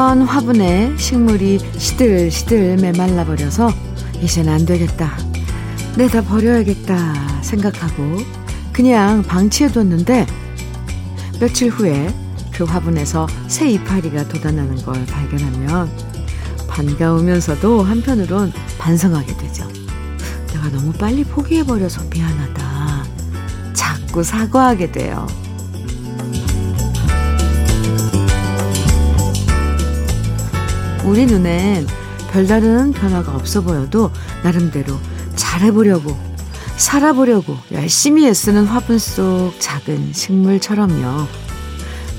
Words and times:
예쁘던 0.00 0.22
화분에 0.22 0.96
식물이 0.96 1.58
시들시들 1.76 2.76
메말라 2.76 3.26
버려서 3.26 3.70
이젠 4.22 4.48
안 4.48 4.64
되겠다. 4.64 5.14
내다 5.98 6.22
버려야겠다 6.22 7.42
생각하고 7.42 8.16
그냥 8.72 9.22
방치해뒀는데 9.22 10.26
며칠 11.38 11.68
후에 11.68 12.14
그 12.50 12.64
화분에서 12.64 13.26
새 13.46 13.68
이파리가 13.68 14.28
돋아나는 14.28 14.76
걸 14.82 15.04
발견하면 15.04 15.90
반가우면서도 16.66 17.82
한편으론 17.82 18.54
반성하게 18.78 19.36
되죠. 19.36 19.68
내가 20.54 20.70
너무 20.70 20.92
빨리 20.94 21.24
포기해버려서 21.24 22.04
미안하다. 22.10 23.04
자꾸 23.74 24.22
사과하게 24.22 24.92
돼요. 24.92 25.26
우리 31.04 31.26
눈엔 31.26 31.86
별다른 32.30 32.92
변화가 32.92 33.34
없어 33.34 33.60
보여도 33.60 34.10
나름대로 34.42 34.96
잘해보려고 35.34 36.16
살아보려고 36.76 37.56
열심히 37.72 38.26
애쓰는 38.26 38.64
화분 38.66 38.98
속 38.98 39.52
작은 39.58 40.12
식물처럼요. 40.12 41.26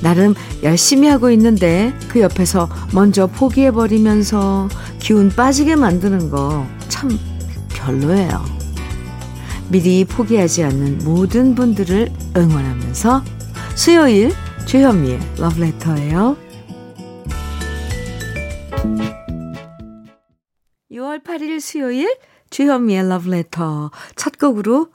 나름 0.02 0.34
열심히 0.62 1.08
하고 1.08 1.30
있는데 1.30 1.94
그 2.08 2.20
옆에서 2.20 2.68
먼저 2.92 3.26
포기해버리면서 3.28 4.68
기운 4.98 5.30
빠지게 5.30 5.76
만드는 5.76 6.30
거 6.30 6.66
참 6.92 7.18
별로예요. 7.70 8.44
미리 9.68 10.04
포기하지 10.04 10.62
않는 10.64 10.98
모든 11.04 11.54
분들을 11.54 12.12
응원하면서 12.36 13.24
수요일 13.74 14.32
주현미의 14.66 15.18
러브레터예요. 15.38 16.36
8일 21.32 21.60
수요일 21.60 22.14
주현미의 22.50 23.08
러브레터 23.08 23.90
첫 24.16 24.36
곡으로 24.36 24.88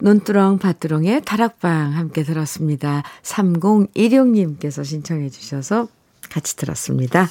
논두렁 0.00 0.56
밭두렁의 0.56 1.20
다락방 1.26 1.92
함께 1.92 2.22
들었습니다. 2.22 3.02
3016님께서 3.22 4.82
신청해 4.82 5.28
주셔서 5.28 5.88
같이 6.30 6.56
들었습니다. 6.56 7.28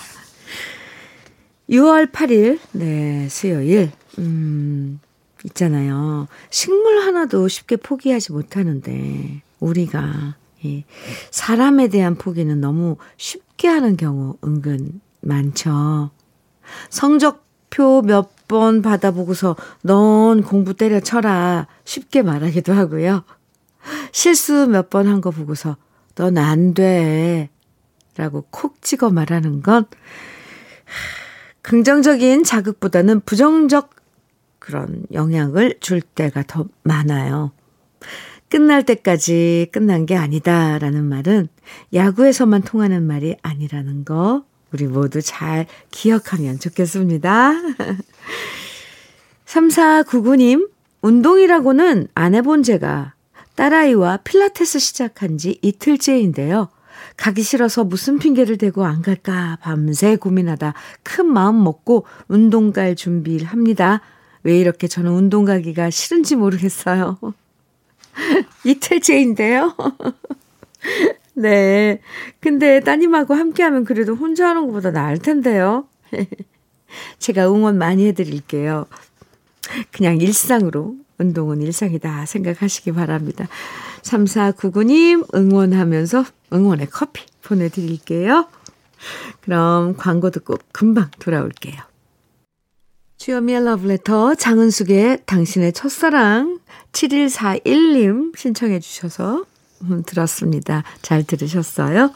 6월 1.71 2.11
8일 2.11 2.59
네 2.73 3.27
수요일 3.29 3.91
음 4.19 4.99
있잖아요. 5.45 6.27
식물 6.51 6.99
하나도 6.99 7.47
쉽게 7.47 7.77
포기하지 7.77 8.31
못하는데 8.31 9.41
우리가 9.59 10.35
이 10.61 10.83
사람에 11.31 11.88
대한 11.88 12.13
포기는 12.13 12.61
너무 12.61 12.97
쉽게 13.17 13.67
하는 13.69 13.97
경우 13.97 14.38
은근 14.43 15.01
많죠. 15.21 16.11
성적표 16.91 18.03
몇 18.03 18.34
번 18.47 18.81
받아보고서 18.81 19.55
넌 19.81 20.43
공부 20.43 20.73
때려쳐라 20.73 21.67
쉽게 21.85 22.21
말하기도 22.21 22.73
하고요. 22.73 23.23
실수 24.11 24.67
몇 24.67 24.89
번 24.89 25.07
한 25.07 25.21
거 25.21 25.31
보고서 25.31 25.77
넌 26.15 26.38
안 26.38 26.73
돼. 26.73 27.49
라고 28.17 28.45
콕 28.49 28.81
찍어 28.81 29.09
말하는 29.09 29.61
건 29.61 29.85
긍정적인 31.61 32.44
자극보다는 32.44 33.22
부정적 33.22 33.89
그런 34.59 35.03
영향을 35.11 35.78
줄 35.79 36.01
때가 36.01 36.44
더 36.47 36.66
많아요. 36.84 37.51
끝날 38.50 38.84
때까지 38.84 39.67
끝난 39.72 40.05
게 40.05 40.16
아니다라는 40.16 41.03
말은 41.03 41.50
야구에서만 41.94 42.61
통하는 42.61 43.03
말이 43.03 43.35
아니라는 43.41 44.05
거 44.05 44.45
우리 44.72 44.88
모두 44.88 45.22
잘 45.22 45.68
기억하면 45.92 46.59
좋겠습니다. 46.59 47.53
3499님, 49.46 50.70
운동이라고는 51.02 52.08
안 52.14 52.36
해본 52.36 52.64
제가 52.64 53.14
딸아이와 53.56 54.18
필라테스 54.18 54.80
시작한 54.80 55.38
지 55.38 55.59
이틀째인데요. 55.62 56.70
가기 57.18 57.44
싫어서 57.44 57.84
무슨 57.84 58.20
핑계를 58.20 58.58
대고 58.58 58.86
안 58.86 59.02
갈까 59.02 59.58
밤새 59.62 60.16
고민하다 60.16 60.74
큰 61.03 61.26
마음 61.28 61.64
먹고 61.64 62.06
운동 62.28 62.74
갈 62.74 62.96
준비를 62.96 63.47
합니다. 63.47 64.02
왜 64.44 64.59
이렇게 64.59 64.88
저는 64.88 65.12
운동 65.12 65.46
가기가 65.46 65.90
싫은지 65.90 66.36
모르겠어요. 66.36 67.18
이틀째인데요. 68.66 69.76
네. 71.35 72.00
근데 72.40 72.79
따님하고 72.79 73.34
함께 73.34 73.63
하면 73.63 73.84
그래도 73.84 74.16
혼자 74.16 74.50
하는 74.50 74.68
것보다 74.68 74.91
나을 74.91 75.18
텐데요. 75.19 75.88
제가 77.19 77.47
응원 77.47 77.78
많이 77.78 78.07
해드릴게요. 78.07 78.85
그냥 79.91 80.18
일상으로 80.18 80.96
운동은 81.18 81.62
일상이다 81.62 82.25
생각하시기 82.25 82.91
바랍니다. 82.94 83.47
3499님 84.01 85.34
응원하면서 85.35 86.25
응원의 86.53 86.88
커피 86.88 87.25
보내드릴게요. 87.41 88.47
그럼 89.41 89.96
광고 89.97 90.29
듣고 90.29 90.56
금방 90.72 91.09
돌아올게요. 91.19 91.75
주여미의 93.17 93.66
러브레터 93.66 94.35
장은숙의 94.35 95.23
당신의 95.25 95.73
첫사랑 95.73 96.59
7141님 96.91 98.38
신청해 98.38 98.79
주셔서 98.79 99.38
음, 99.40 99.44
들었습니다. 100.06 100.84
잘 101.02 101.24
들으셨어요? 101.24 102.12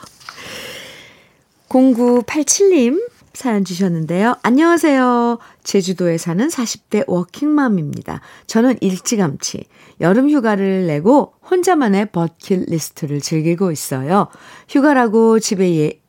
0987님 1.69 2.99
사연 3.33 3.63
주셨는데요. 3.63 4.35
안녕하세요. 4.41 5.37
제주도에 5.63 6.17
사는 6.17 6.47
40대 6.47 7.05
워킹맘입니다. 7.07 8.21
저는 8.47 8.77
일찌감치 8.81 9.65
여름 10.01 10.29
휴가를 10.29 10.87
내고 10.87 11.33
혼자만의 11.49 12.07
버킷리스트를 12.11 13.21
즐기고 13.21 13.71
있어요. 13.71 14.27
휴가라고 14.67 15.39
집에 15.39 15.77
예, 15.77 16.01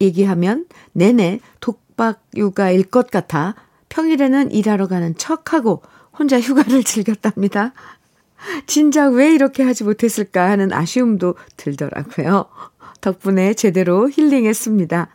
얘기하면 0.00 0.66
내내 0.92 1.40
독박 1.60 2.22
육아일 2.36 2.84
것 2.84 3.10
같아 3.10 3.54
평일에는 3.88 4.50
일하러 4.52 4.86
가는 4.88 5.16
척하고 5.16 5.82
혼자 6.18 6.40
휴가를 6.40 6.82
즐겼답니다. 6.84 7.72
진작 8.66 9.14
왜 9.14 9.32
이렇게 9.32 9.62
하지 9.62 9.84
못했을까 9.84 10.50
하는 10.50 10.72
아쉬움도 10.72 11.34
들더라고요. 11.56 12.46
덕분에 13.00 13.54
제대로 13.54 14.08
힐링했습니다. 14.10 15.08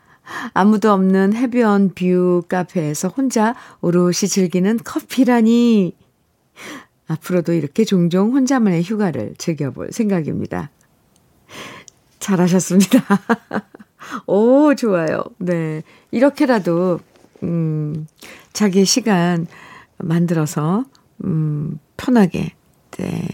아무도 0.53 0.91
없는 0.91 1.33
해변 1.33 1.89
view 1.89 2.43
카페에서 2.47 3.09
혼자 3.09 3.55
오롯이 3.81 4.13
즐기는 4.13 4.79
커피라니. 4.83 5.95
앞으로도 7.07 7.53
이렇게 7.53 7.85
종종 7.85 8.33
혼자만의 8.33 8.83
휴가를 8.83 9.35
즐겨볼 9.37 9.91
생각입니다. 9.91 10.71
잘하셨습니다. 12.19 13.03
오, 14.25 14.73
좋아요. 14.73 15.23
네. 15.37 15.83
이렇게라도, 16.09 16.99
음, 17.43 18.07
자기 18.53 18.85
시간 18.85 19.45
만들어서, 19.97 20.85
음, 21.23 21.79
편하게 21.97 22.53
네. 22.97 23.27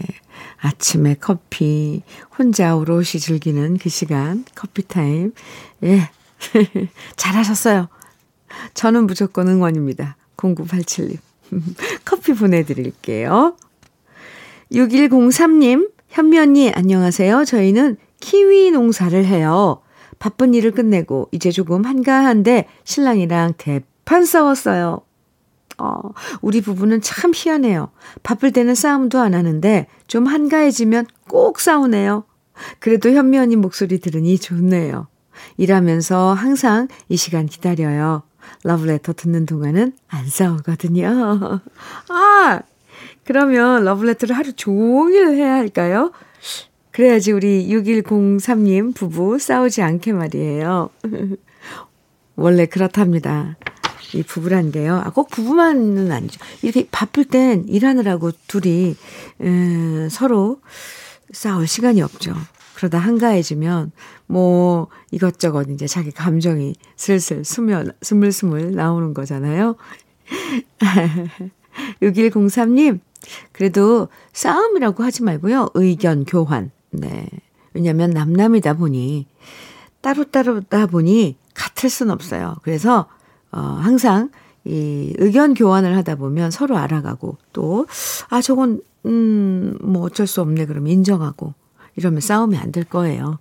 아침에 0.58 1.16
커피, 1.20 2.02
혼자 2.38 2.76
오롯이 2.76 3.18
즐기는 3.20 3.78
그 3.78 3.88
시간, 3.88 4.44
커피 4.54 4.86
타임. 4.86 5.32
예. 5.82 6.08
잘하셨어요. 7.16 7.88
저는 8.74 9.06
무조건 9.06 9.48
응원입니다. 9.48 10.16
0987님. 10.36 11.18
커피 12.04 12.34
보내드릴게요. 12.34 13.56
6103님, 14.72 15.90
현미 16.08 16.38
언니, 16.38 16.70
안녕하세요. 16.70 17.44
저희는 17.44 17.96
키위 18.20 18.70
농사를 18.70 19.24
해요. 19.24 19.82
바쁜 20.18 20.54
일을 20.54 20.70
끝내고 20.70 21.28
이제 21.32 21.50
조금 21.50 21.84
한가한데 21.84 22.68
신랑이랑 22.84 23.54
대판 23.58 24.24
싸웠어요. 24.24 25.00
어, 25.78 26.00
우리 26.40 26.60
부부는 26.60 27.00
참 27.00 27.32
희한해요. 27.34 27.90
바쁠 28.22 28.52
때는 28.52 28.74
싸움도 28.74 29.18
안 29.18 29.34
하는데 29.34 29.86
좀 30.06 30.26
한가해지면 30.26 31.06
꼭 31.28 31.60
싸우네요. 31.60 32.24
그래도 32.78 33.10
현미 33.10 33.38
언니 33.38 33.56
목소리 33.56 33.98
들으니 33.98 34.38
좋네요. 34.38 35.08
일하면서 35.56 36.34
항상 36.34 36.88
이 37.08 37.16
시간 37.16 37.46
기다려요. 37.46 38.22
러브레터 38.64 39.14
듣는 39.14 39.46
동안은 39.46 39.92
안 40.08 40.28
싸우거든요. 40.28 41.60
아! 42.08 42.60
그러면 43.24 43.84
러브레터를 43.84 44.36
하루 44.36 44.52
종일 44.52 45.28
해야 45.28 45.54
할까요? 45.54 46.12
그래야지 46.90 47.32
우리 47.32 47.68
6103님 47.68 48.94
부부 48.94 49.38
싸우지 49.38 49.82
않게 49.82 50.12
말이에요. 50.12 50.90
원래 52.36 52.66
그렇답니다. 52.66 53.56
이 54.14 54.22
부부란 54.22 54.72
게요. 54.72 54.96
아, 55.04 55.10
꼭 55.10 55.30
부부만은 55.30 56.10
아니죠. 56.10 56.40
이렇게 56.62 56.86
바쁠 56.90 57.24
땐 57.24 57.64
일하느라고 57.68 58.32
둘이, 58.46 58.94
에, 59.40 60.08
서로 60.10 60.60
싸울 61.32 61.66
시간이 61.66 62.02
없죠. 62.02 62.34
그러다 62.74 62.98
한가해지면 62.98 63.92
뭐 64.26 64.88
이것저것 65.10 65.68
이제 65.70 65.86
자기 65.86 66.10
감정이 66.10 66.74
슬슬 66.96 67.44
스며, 67.44 67.84
스물스물 68.02 68.74
나오는 68.74 69.14
거잖아요. 69.14 69.76
6103님, 72.02 73.00
그래도 73.52 74.08
싸움이라고 74.32 75.04
하지 75.04 75.22
말고요. 75.22 75.70
의견 75.74 76.24
교환. 76.24 76.70
네. 76.90 77.28
왜냐면 77.72 78.10
남남이다 78.10 78.74
보니, 78.74 79.26
따로따로다 80.00 80.86
보니 80.86 81.36
같을 81.54 81.88
순 81.88 82.10
없어요. 82.10 82.56
그래서, 82.62 83.06
어, 83.52 83.60
항상 83.60 84.30
이 84.64 85.12
의견 85.18 85.54
교환을 85.54 85.96
하다 85.96 86.16
보면 86.16 86.50
서로 86.50 86.76
알아가고 86.78 87.36
또, 87.52 87.86
아, 88.30 88.40
저건, 88.40 88.80
음, 89.06 89.76
뭐 89.82 90.02
어쩔 90.02 90.26
수 90.26 90.40
없네. 90.40 90.66
그럼 90.66 90.86
인정하고 90.86 91.54
이러면 91.96 92.20
싸움이 92.20 92.56
안 92.56 92.72
될 92.72 92.84
거예요. 92.84 93.38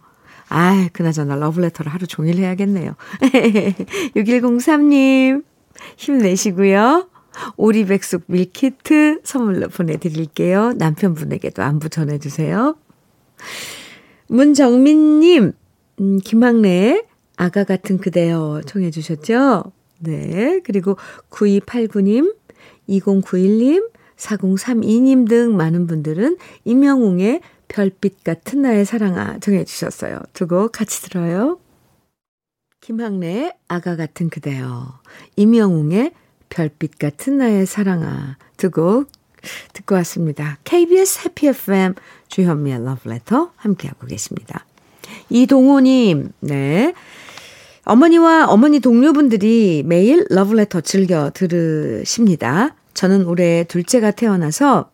아, 0.49 0.89
그나저나 0.91 1.35
러브레터를 1.35 1.93
하루 1.93 2.07
종일 2.07 2.37
해야겠네요. 2.37 2.95
6103님, 4.15 5.43
힘내시고요. 5.97 7.07
오리백숙 7.55 8.23
밀키트 8.27 9.21
선물로 9.23 9.69
보내드릴게요. 9.69 10.73
남편분에게도 10.73 11.63
안부 11.63 11.87
전해주세요. 11.89 12.75
문정민님, 14.27 15.53
음, 16.01 16.19
김학래 16.23 17.03
아가 17.37 17.63
같은 17.63 17.97
그대여 17.97 18.61
청해 18.65 18.91
주셨죠? 18.91 19.71
네. 20.01 20.59
그리고 20.63 20.97
9289님, 21.29 22.35
2091님, 22.89 23.89
4032님 24.17 25.27
등 25.27 25.55
많은 25.57 25.87
분들은 25.87 26.37
임영웅의 26.65 27.41
별빛 27.67 28.23
같은 28.23 28.61
나의 28.61 28.85
사랑아 28.85 29.39
정해주셨어요. 29.39 30.19
두 30.33 30.45
곡 30.47 30.71
같이 30.73 31.01
들어요. 31.03 31.59
김학래의 32.81 33.53
아가 33.67 33.95
같은 33.95 34.29
그대여, 34.29 34.99
임영웅의 35.35 36.11
별빛 36.49 36.97
같은 36.99 37.37
나의 37.37 37.65
사랑아 37.65 38.37
두 38.57 38.69
곡 38.71 39.09
듣고 39.73 39.95
왔습니다. 39.95 40.59
KBS 40.65 41.21
해피 41.25 41.47
FM 41.47 41.95
주현미의 42.27 42.83
러브레터 42.85 43.53
함께하고 43.55 44.05
계십니다. 44.05 44.65
이동호님, 45.29 46.31
네. 46.41 46.93
어머니와 47.83 48.45
어머니 48.47 48.79
동료분들이 48.79 49.83
매일 49.85 50.25
러브레터 50.29 50.81
즐겨 50.81 51.31
들으십니다. 51.33 52.75
저는 52.93 53.25
올해 53.25 53.63
둘째가 53.63 54.11
태어나서 54.11 54.91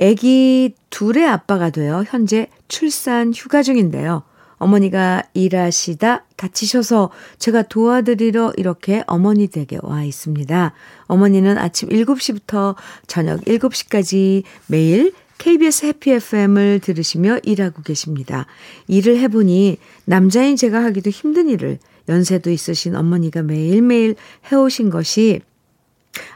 아기 0.00 0.74
둘의 0.90 1.26
아빠가 1.26 1.70
되어 1.70 2.04
현재 2.06 2.48
출산 2.66 3.32
휴가 3.32 3.62
중인데요. 3.62 4.22
어머니가 4.56 5.22
일하시다 5.34 6.24
다치셔서 6.36 7.10
제가 7.38 7.62
도와드리러 7.62 8.54
이렇게 8.56 9.04
어머니 9.06 9.46
댁에 9.46 9.78
와 9.82 10.02
있습니다. 10.02 10.72
어머니는 11.06 11.58
아침 11.58 11.88
7시부터 11.90 12.74
저녁 13.06 13.40
7시까지 13.42 14.42
매일 14.66 15.12
KBS 15.44 15.84
해피 15.84 16.10
FM을 16.12 16.80
들으시며 16.80 17.36
일하고 17.42 17.82
계십니다. 17.82 18.46
일을 18.88 19.18
해보니 19.18 19.76
남자인 20.06 20.56
제가 20.56 20.82
하기도 20.82 21.10
힘든 21.10 21.50
일을 21.50 21.78
연세도 22.08 22.50
있으신 22.50 22.96
어머니가 22.96 23.42
매일매일 23.42 24.16
해오신 24.50 24.88
것이 24.88 25.42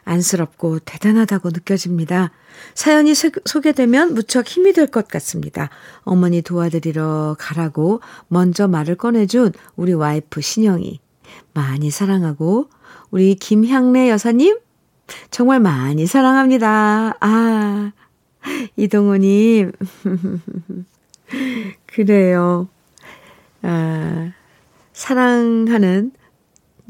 안쓰럽고 0.04 0.80
대단하다고 0.80 1.48
느껴집니다. 1.54 2.32
사연이 2.74 3.14
소개되면 3.14 4.12
무척 4.12 4.46
힘이 4.46 4.74
될 4.74 4.88
것 4.88 5.08
같습니다. 5.08 5.70
어머니 6.02 6.42
도와드리러 6.42 7.36
가라고 7.38 8.02
먼저 8.28 8.68
말을 8.68 8.96
꺼내준 8.96 9.52
우리 9.76 9.94
와이프 9.94 10.42
신영이 10.42 11.00
많이 11.54 11.90
사랑하고 11.90 12.68
우리 13.10 13.36
김향래 13.36 14.10
여사님 14.10 14.58
정말 15.30 15.60
많이 15.60 16.06
사랑합니다. 16.06 17.14
아, 17.20 17.92
이동호님. 18.76 19.72
그래요. 21.86 22.68
아, 23.62 24.32
사랑하는 24.92 26.12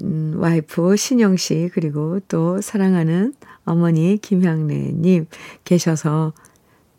음, 0.02 0.34
와이프 0.36 0.96
신영 0.96 1.36
씨 1.36 1.70
그리고 1.72 2.20
또 2.28 2.60
사랑하는 2.60 3.34
어머니 3.64 4.16
김향래 4.18 4.92
님 4.92 5.26
계셔서 5.64 6.32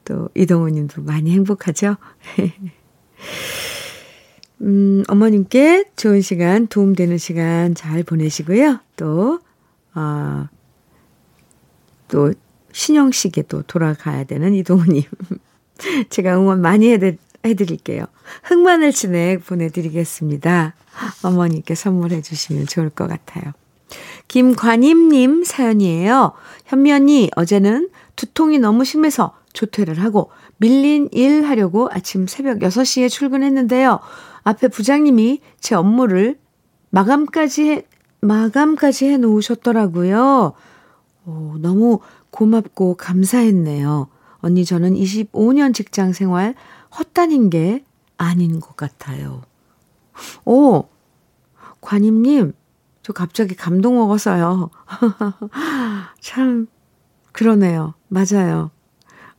또 0.06 0.30
이동호 0.36 0.70
님도 0.70 1.04
많이 1.04 1.32
행복하죠. 1.32 1.96
음, 4.62 5.04
어머님께 5.08 5.92
좋은 5.96 6.22
시간, 6.22 6.68
도움되는 6.68 7.18
시간 7.18 7.74
잘 7.76 8.04
보내시고요. 8.04 8.80
또, 8.98 9.40
어, 9.96 10.48
또, 12.10 12.34
신영 12.80 13.12
씨께 13.12 13.42
또 13.42 13.62
돌아가야 13.64 14.24
되는 14.24 14.54
이동우님. 14.54 15.04
제가 16.10 16.38
응원 16.38 16.62
많이 16.62 16.90
해드, 16.90 17.18
해드릴게요. 17.44 18.06
흑마늘 18.44 18.94
진액 18.94 19.46
보내드리겠습니다. 19.46 20.76
어머니께 21.24 21.76
선물해 21.76 22.22
주시면 22.22 22.68
좋을 22.68 22.90
것 22.90 23.10
같아요. 23.10 23.52
김관임님 24.30 25.44
사연이에요. 25.44 26.32
언니, 26.72 27.30
어제는 27.36 27.90
두통이 28.16 28.60
너무 28.60 28.86
심해서 28.86 29.36
조퇴를 29.52 30.02
하고 30.02 30.32
밀린 30.56 31.10
일 31.12 31.44
하려고 31.44 31.90
아침 31.92 32.28
새벽 32.28 32.60
6시에 32.60 33.10
출근했는데요. 33.10 34.00
앞에 34.44 34.70
부장님이 34.70 35.42
제 35.60 35.76
업무를 35.76 36.40
마감까지 36.92 37.70
해, 37.70 37.86
마감까지 38.22 39.06
해 39.08 39.18
놓으셨더라고요. 39.18 40.54
오, 41.26 41.58
너무 41.60 42.00
고맙고 42.32 42.96
감사했네요. 42.96 44.08
언니, 44.40 44.66
저는 44.66 44.96
25년 44.96 45.74
직장 45.74 46.14
생활 46.14 46.56
헛다닌 46.98 47.50
게 47.50 47.84
아닌 48.18 48.60
것 48.60 48.76
같아요. 48.76 49.42
오, 50.46 50.86
관임님, 51.82 52.54
저 53.04 53.14
갑자기 53.14 53.56
감동 53.56 53.96
먹었어요. 53.96 54.70
참, 56.20 56.68
그러네요. 57.32 57.94
맞아요. 58.08 58.72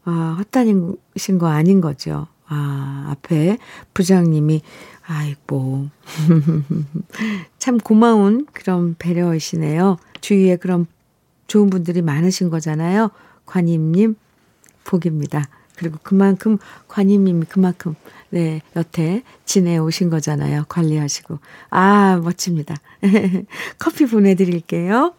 아, 0.04 0.36
헛다니신 0.38 1.38
거 1.38 1.48
아닌 1.48 1.80
거죠. 1.80 2.26
아, 2.46 3.06
앞에 3.10 3.58
부장님이, 3.94 4.62
아이고. 5.06 5.88
참 7.58 7.78
고마운 7.78 8.46
그런 8.52 8.96
배려이시네요. 8.98 9.98
주위에 10.20 10.56
그런 10.56 10.86
좋은 11.50 11.68
분들이 11.68 12.00
많으신 12.00 12.48
거잖아요. 12.48 13.10
관임님, 13.44 14.14
복입니다. 14.84 15.48
그리고 15.74 15.98
그만큼 16.02 16.58
관임님이 16.86 17.46
그만큼 17.48 17.96
네 18.28 18.62
여태 18.76 19.24
지내오신 19.46 20.10
거잖아요. 20.10 20.66
관리하시고 20.68 21.40
아 21.70 22.20
멋집니다. 22.22 22.76
커피 23.80 24.06
보내드릴게요. 24.06 25.14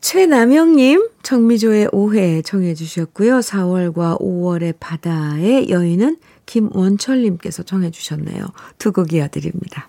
최남영님 0.00 1.08
정미조의 1.22 1.90
오해 1.92 2.42
정해 2.42 2.74
주셨고요. 2.74 3.38
4월과 3.38 4.20
5월의 4.20 4.74
바다의 4.80 5.70
여인은 5.70 6.16
김원철님께서 6.46 7.62
정해 7.62 7.92
주셨네요. 7.92 8.44
두 8.78 8.90
곡 8.90 9.12
이어드립니다. 9.12 9.88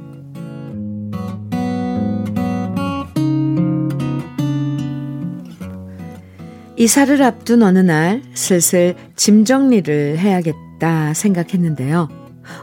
이사를 6.81 7.21
앞둔 7.21 7.61
어느 7.61 7.77
날 7.77 8.23
슬슬 8.33 8.95
짐 9.15 9.45
정리를 9.45 10.17
해야겠다 10.17 11.13
생각했는데요. 11.13 12.09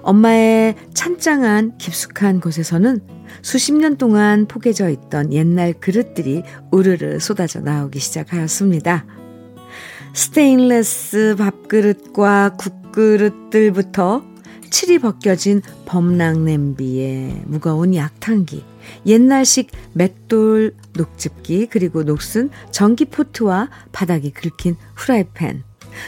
엄마의 0.03 0.75
찬장한 0.93 1.79
깊숙한 1.79 2.41
곳에서는 2.41 3.01
수십 3.43 3.75
년 3.75 3.97
동안 3.97 4.47
포개져 4.49 4.89
있던 4.89 5.33
옛날 5.33 5.73
그릇들이 5.73 6.43
우르르 6.73 7.21
쏟아져 7.21 7.61
나오기 7.61 8.01
시작하였습니다. 8.01 9.07
스테인레스 10.15 11.37
밥그릇과 11.39 12.57
국그릇들부터 12.59 14.25
칠이 14.69 14.99
벗겨진 14.99 15.63
범랑 15.87 16.45
냄비에 16.45 17.41
무거운 17.47 17.95
약탕기, 17.95 18.65
옛날식 19.07 19.71
맷돌 19.93 20.75
녹즙기, 20.95 21.69
그리고 21.71 22.03
녹슨 22.03 22.51
전기포트와 22.71 23.71
바닥이 23.93 24.33
긁힌 24.33 24.77
후라이팬, 24.95 25.63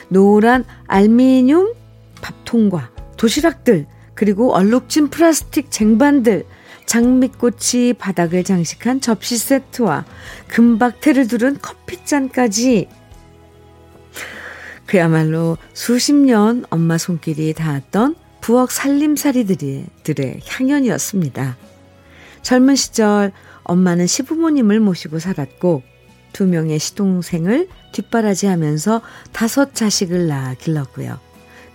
노란 0.09 0.65
알미늄 0.87 1.75
밥통과 2.21 2.91
도시락들, 3.17 3.87
그리고 4.15 4.55
얼룩진 4.55 5.09
플라스틱 5.09 5.71
쟁반들, 5.71 6.45
장미꽃이 6.87 7.95
바닥을 7.99 8.43
장식한 8.43 9.01
접시 9.01 9.37
세트와 9.39 10.05
금박테를 10.49 11.29
두른 11.29 11.57
커피잔까지 11.61 12.89
그야말로 14.87 15.57
수십 15.73 16.15
년 16.15 16.65
엄마 16.69 16.99
손길이 16.99 17.55
닿았던 17.55 18.17
부엌 18.41 18.73
살림살이들의 18.73 20.41
향연이었습니다. 20.45 21.57
젊은 22.43 22.77
시절 22.77 23.33
엄마는 23.65 24.07
시부모님을 24.07 24.81
모시고 24.81 25.19
살았고 25.19 25.83
두 26.33 26.47
명의 26.47 26.79
시동생을 26.79 27.69
뒷바라지하면서 27.93 29.03
다섯 29.33 29.75
자식을 29.75 30.27
낳아 30.27 30.55
길렀고요. 30.55 31.19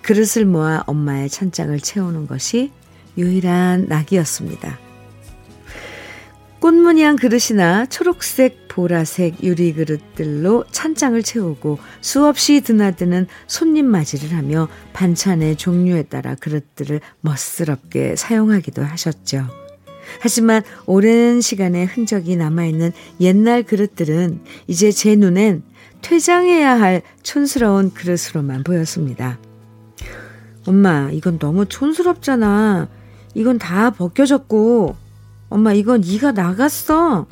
그릇을 0.01 0.45
모아 0.45 0.83
엄마의 0.85 1.29
찬장을 1.29 1.79
채우는 1.79 2.27
것이 2.27 2.71
유일한 3.17 3.87
낙이었습니다. 3.87 4.79
꽃무늬한 6.59 7.15
그릇이나 7.17 7.85
초록색, 7.85 8.67
보라색 8.69 9.43
유리 9.43 9.73
그릇들로 9.73 10.65
찬장을 10.71 11.21
채우고 11.21 11.79
수없이 12.01 12.61
드나드는 12.61 13.27
손님 13.45 13.85
맞이를 13.85 14.35
하며 14.35 14.67
반찬의 14.93 15.57
종류에 15.57 16.03
따라 16.03 16.35
그릇들을 16.35 17.01
멋스럽게 17.21 18.15
사용하기도 18.15 18.83
하셨죠. 18.83 19.64
하지만 20.19 20.61
오랜 20.85 21.41
시간의 21.41 21.85
흔적이 21.85 22.35
남아있는 22.35 22.91
옛날 23.19 23.63
그릇들은 23.63 24.41
이제 24.67 24.91
제 24.91 25.15
눈엔 25.15 25.63
퇴장해야 26.01 26.79
할 26.79 27.01
촌스러운 27.23 27.91
그릇으로만 27.93 28.63
보였습니다. 28.63 29.39
엄마, 30.67 31.09
이건 31.11 31.39
너무 31.39 31.65
촌스럽잖아. 31.65 32.87
이건 33.33 33.59
다 33.59 33.91
벗겨졌고, 33.91 34.95
엄마, 35.49 35.73
이건 35.73 36.01
네가 36.01 36.31
나갔어. 36.31 37.27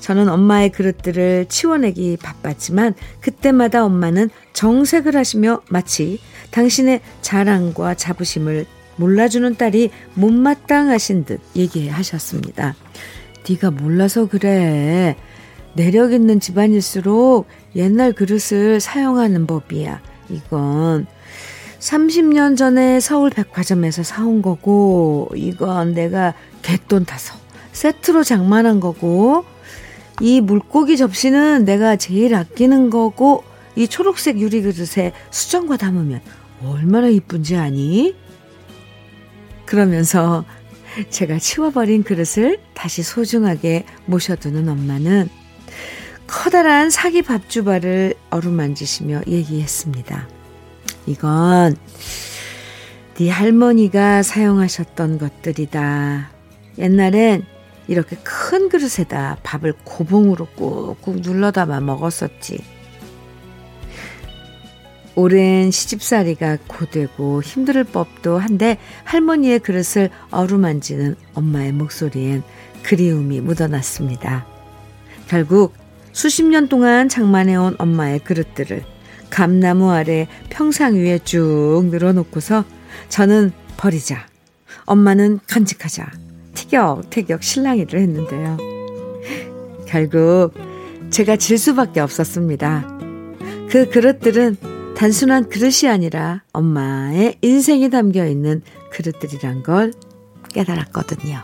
저는 0.00 0.28
엄마의 0.28 0.72
그릇들을 0.72 1.46
치워내기 1.48 2.16
바빴지만 2.22 2.94
그때마다 3.20 3.84
엄마는 3.84 4.30
정색을 4.52 5.14
하시며 5.14 5.60
마치 5.68 6.20
당신의 6.50 7.00
자랑과 7.20 7.94
자부심을 7.94 8.66
몰라주는 9.00 9.56
딸이 9.56 9.90
못마땅하신 10.14 11.24
듯 11.24 11.40
얘기하셨습니다. 11.56 12.76
네가 13.48 13.70
몰라서 13.70 14.26
그래. 14.26 15.16
내력 15.74 16.12
있는 16.12 16.38
집안일수록 16.38 17.46
옛날 17.76 18.12
그릇을 18.12 18.78
사용하는 18.80 19.46
법이야. 19.46 20.02
이건 20.28 21.06
30년 21.78 22.58
전에 22.58 23.00
서울 23.00 23.30
백화점에서 23.30 24.02
사온 24.02 24.42
거고, 24.42 25.30
이건 25.34 25.94
내가 25.94 26.34
갯돈 26.60 27.06
타서 27.06 27.34
세트로 27.72 28.22
장만한 28.22 28.80
거고, 28.80 29.44
이 30.20 30.42
물고기 30.42 30.98
접시는 30.98 31.64
내가 31.64 31.96
제일 31.96 32.34
아끼는 32.34 32.90
거고, 32.90 33.44
이 33.76 33.88
초록색 33.88 34.38
유리 34.40 34.60
그릇에 34.60 35.12
수정과 35.30 35.78
담으면 35.78 36.20
얼마나 36.66 37.08
이쁜지 37.08 37.56
아니? 37.56 38.14
그러면서 39.70 40.44
제가 41.10 41.38
치워버린 41.38 42.02
그릇을 42.02 42.58
다시 42.74 43.04
소중하게 43.04 43.84
모셔두는 44.06 44.68
엄마는 44.68 45.28
커다란 46.26 46.90
사기 46.90 47.22
밥주바를 47.22 48.14
어루만지시며 48.30 49.22
얘기했습니다. 49.28 50.28
이건 51.06 51.76
네 53.14 53.30
할머니가 53.30 54.24
사용하셨던 54.24 55.18
것들이다. 55.18 56.30
옛날엔 56.78 57.44
이렇게 57.86 58.16
큰 58.24 58.68
그릇에다 58.68 59.38
밥을 59.44 59.74
고봉으로 59.84 60.46
꾹꾹 60.56 61.22
눌러 61.22 61.52
담아 61.52 61.78
먹었었지. 61.78 62.79
오랜 65.20 65.70
시집살이가 65.70 66.56
고되고 66.66 67.42
힘들 67.42 67.84
법도 67.84 68.38
한데 68.38 68.78
할머니의 69.04 69.58
그릇을 69.58 70.08
어루만지는 70.30 71.14
엄마의 71.34 71.72
목소리엔 71.72 72.42
그리움이 72.82 73.42
묻어났습니다. 73.42 74.46
결국 75.28 75.74
수십 76.12 76.44
년 76.44 76.68
동안 76.68 77.10
장만해온 77.10 77.74
엄마의 77.76 78.20
그릇들을 78.20 78.82
감나무 79.28 79.90
아래 79.90 80.26
평상 80.48 80.94
위에 80.94 81.18
쭉 81.18 81.88
늘어놓고서 81.90 82.64
저는 83.10 83.52
버리자, 83.76 84.26
엄마는 84.86 85.40
간직하자, 85.46 86.10
티격태격 86.54 87.42
실랑이를 87.42 88.00
했는데요. 88.00 88.56
결국 89.86 90.54
제가 91.10 91.36
질 91.36 91.58
수밖에 91.58 92.00
없었습니다. 92.00 92.88
그 93.68 93.90
그릇들은 93.90 94.69
단순한 94.96 95.48
그릇이 95.48 95.88
아니라 95.90 96.42
엄마의 96.52 97.38
인생이 97.40 97.88
담겨 97.90 98.26
있는 98.26 98.62
그릇들이란 98.90 99.62
걸 99.62 99.92
깨달았거든요. 100.52 101.42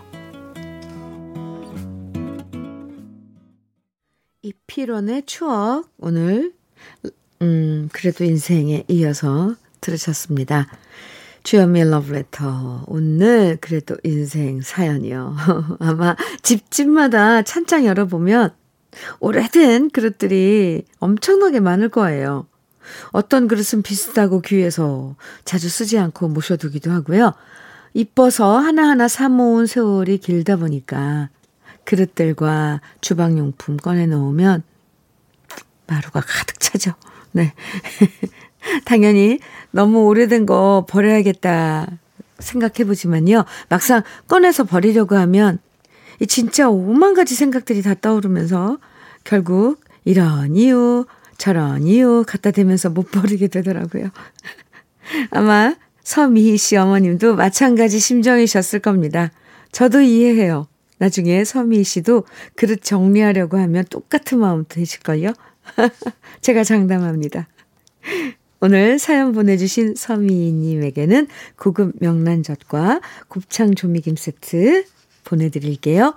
이피론의 4.42 5.24
추억 5.26 5.88
오늘 5.98 6.52
음 7.42 7.88
그래도 7.92 8.24
인생에 8.24 8.84
이어서 8.88 9.54
들으셨습니다. 9.80 10.68
주현미의 11.42 11.90
러브레터. 11.90 12.84
오늘 12.88 13.56
그래도 13.60 13.96
인생 14.02 14.60
사연이요. 14.60 15.36
아마 15.78 16.16
집집마다 16.42 17.42
찬장 17.42 17.84
열어보면 17.86 18.52
오래된 19.20 19.90
그릇들이 19.90 20.84
엄청나게 20.98 21.60
많을 21.60 21.88
거예요. 21.88 22.46
어떤 23.10 23.48
그릇은 23.48 23.82
비슷하고 23.82 24.40
귀해서 24.40 25.14
자주 25.44 25.68
쓰지 25.68 25.98
않고 25.98 26.28
모셔두기도 26.28 26.90
하고요. 26.90 27.32
이뻐서 27.94 28.58
하나하나 28.58 29.08
사모은 29.08 29.66
세월이 29.66 30.18
길다 30.18 30.56
보니까 30.56 31.30
그릇들과 31.84 32.80
주방용품 33.00 33.78
꺼내 33.78 34.06
놓으면 34.06 34.62
마루가 35.86 36.20
가득 36.20 36.60
차죠. 36.60 36.92
네. 37.32 37.54
당연히 38.84 39.38
너무 39.70 40.04
오래된 40.06 40.46
거 40.46 40.84
버려야겠다 40.88 41.86
생각해 42.38 42.84
보지만요. 42.86 43.44
막상 43.68 44.02
꺼내서 44.26 44.64
버리려고 44.64 45.16
하면 45.16 45.58
진짜 46.28 46.68
오만 46.68 47.14
가지 47.14 47.34
생각들이 47.34 47.82
다 47.82 47.94
떠오르면서 47.94 48.78
결국 49.24 49.80
이런 50.04 50.56
이유, 50.56 51.06
저런 51.38 51.86
이유 51.86 52.24
갖다 52.26 52.50
대면서 52.50 52.90
못 52.90 53.10
버리게 53.10 53.48
되더라고요. 53.48 54.10
아마 55.30 55.74
서미희 56.02 56.56
씨 56.56 56.76
어머님도 56.76 57.36
마찬가지 57.36 57.98
심정이셨을 57.98 58.80
겁니다. 58.80 59.30
저도 59.72 60.00
이해해요. 60.00 60.66
나중에 60.98 61.44
서미희 61.44 61.84
씨도 61.84 62.24
그릇 62.54 62.82
정리하려고 62.82 63.58
하면 63.58 63.84
똑같은 63.90 64.38
마음 64.38 64.64
되실걸요? 64.68 65.32
제가 66.40 66.64
장담합니다. 66.64 67.48
오늘 68.60 68.98
사연 68.98 69.32
보내주신 69.32 69.94
서미희님에게는 69.96 71.28
고급 71.56 71.96
명란젓과 72.00 73.00
곱창 73.28 73.74
조미김 73.74 74.16
세트 74.16 74.84
보내드릴게요. 75.24 76.14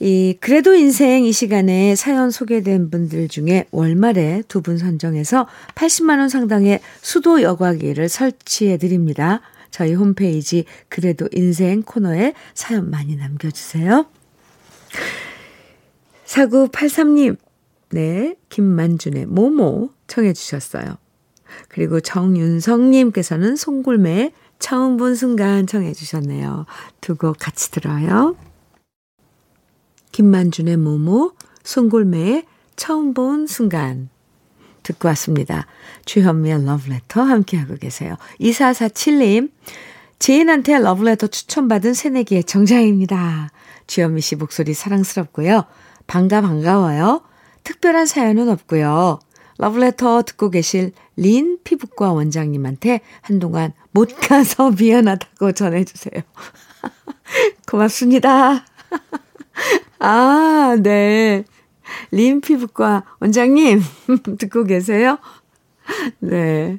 이 0.00 0.36
그래도 0.40 0.74
인생 0.74 1.24
이 1.24 1.32
시간에 1.32 1.96
사연 1.96 2.30
소개된 2.30 2.90
분들 2.90 3.28
중에 3.28 3.66
월말에 3.72 4.42
두 4.48 4.60
분 4.62 4.78
선정해서 4.78 5.46
80만 5.74 6.18
원 6.18 6.28
상당의 6.28 6.80
수도 7.00 7.42
여과기를 7.42 8.08
설치해 8.08 8.76
드립니다. 8.76 9.40
저희 9.70 9.94
홈페이지 9.94 10.64
그래도 10.88 11.28
인생 11.32 11.82
코너에 11.82 12.34
사연 12.54 12.90
많이 12.90 13.16
남겨주세요. 13.16 14.06
4983님, 16.26 17.36
네, 17.90 18.36
김만준의 18.50 19.26
모모 19.26 19.90
청해 20.06 20.32
주셨어요. 20.32 20.96
그리고 21.68 22.00
정윤성님께서는 22.00 23.56
송골매의 23.56 24.32
처음 24.58 24.96
본 24.96 25.14
순간 25.14 25.66
청해 25.66 25.92
주셨네요. 25.94 26.66
두 27.00 27.16
곡 27.16 27.36
같이 27.38 27.70
들어요. 27.70 28.36
김만준의 30.18 30.78
모모, 30.78 31.30
송골매의 31.62 32.44
처음 32.74 33.14
본 33.14 33.46
순간 33.46 34.08
듣고 34.82 35.06
왔습니다. 35.10 35.68
주현미의 36.06 36.64
러브레터 36.64 37.22
함께하고 37.22 37.76
계세요. 37.76 38.16
2447님, 38.40 39.52
지인한테 40.18 40.80
러브레터 40.80 41.28
추천받은 41.28 41.94
새내기의 41.94 42.42
정자입니다. 42.42 43.50
주현미 43.86 44.20
씨 44.20 44.34
목소리 44.34 44.74
사랑스럽고요. 44.74 45.66
반가 46.08 46.40
반가워요. 46.40 47.22
특별한 47.62 48.06
사연은 48.06 48.48
없고요. 48.48 49.20
러브레터 49.58 50.22
듣고 50.22 50.50
계실 50.50 50.90
린 51.14 51.60
피부과 51.62 52.12
원장님한테 52.12 53.02
한동안 53.20 53.72
못 53.92 54.08
가서 54.20 54.72
미안하다고 54.76 55.52
전해주세요. 55.52 56.22
고맙습니다. 57.70 58.64
아, 59.98 60.76
네. 60.82 61.44
린 62.10 62.40
피부과 62.40 63.04
원장님, 63.20 63.80
듣고 64.38 64.64
계세요? 64.64 65.18
네. 66.20 66.78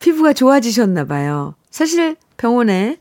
피부가 0.00 0.32
좋아지셨나 0.32 1.04
봐요. 1.04 1.54
사실 1.70 2.16
병원에 2.36 2.98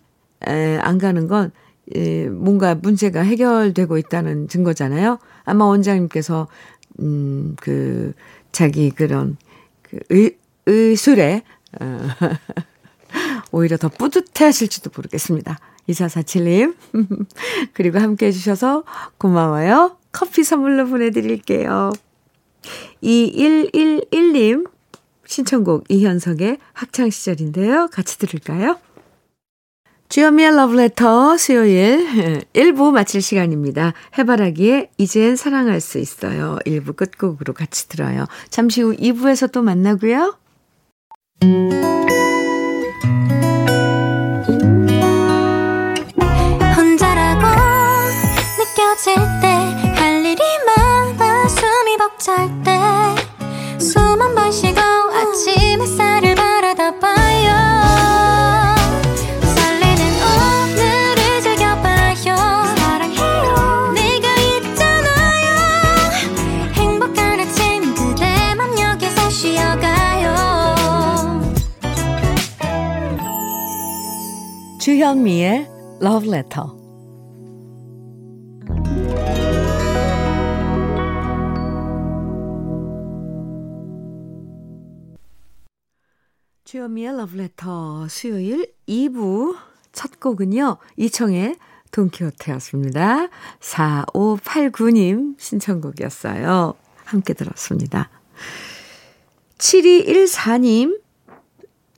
에, 0.47 0.77
안 0.77 0.97
가는 0.97 1.27
건 1.27 1.51
에, 1.93 2.27
뭔가 2.29 2.75
문제가 2.75 3.21
해결되고 3.21 3.97
있다는 3.97 4.47
증거잖아요. 4.47 5.19
아마 5.43 5.65
원장님께서 5.65 6.47
음, 6.99 7.55
그 7.59 8.13
자기 8.51 8.91
그런 8.91 9.37
그 9.81 9.99
의, 10.09 10.37
의술에 10.65 11.43
어, 11.79 11.99
오히려 13.51 13.77
더 13.77 13.89
뿌듯해 13.89 14.45
하실지도 14.45 14.89
모르겠습니다. 14.95 15.59
2447님. 15.89 16.75
그리고 17.73 17.99
함께 17.99 18.27
해주셔서 18.27 18.83
고마워요. 19.17 19.97
커피 20.11 20.43
선물로 20.43 20.87
보내드릴게요. 20.87 21.91
2111님 23.03 24.69
신청곡 25.25 25.85
이현석의 25.89 26.57
학창시절인데요. 26.73 27.89
같이 27.91 28.17
들을까요? 28.17 28.77
주현미의 30.07 30.55
러브레터 30.55 31.37
수요일 31.37 32.45
1부 32.53 32.91
마칠 32.91 33.21
시간입니다. 33.21 33.93
해바라기에 34.17 34.91
이젠 34.97 35.35
사랑할 35.35 35.81
수 35.81 35.97
있어요. 35.97 36.57
1부 36.65 36.95
끝곡으로 36.95 37.53
같이 37.53 37.89
들어요. 37.89 38.25
잠시 38.49 38.81
후 38.81 38.95
2부에서 38.95 39.51
또 39.51 39.61
만나고요. 39.61 40.37
주현미의 74.85 75.67
러브레터 75.99 76.77
주현미의 86.65 87.17
러브레터 87.17 88.07
수요일 88.09 88.71
2부 88.87 89.57
첫 89.91 90.19
곡은요. 90.19 90.77
이청의 90.97 91.55
돈키호테였습니다. 91.89 93.29
4589님 93.59 95.33
신청곡이었어요. 95.39 96.75
함께 97.05 97.33
들었습니다. 97.33 98.11
7214님 99.57 101.04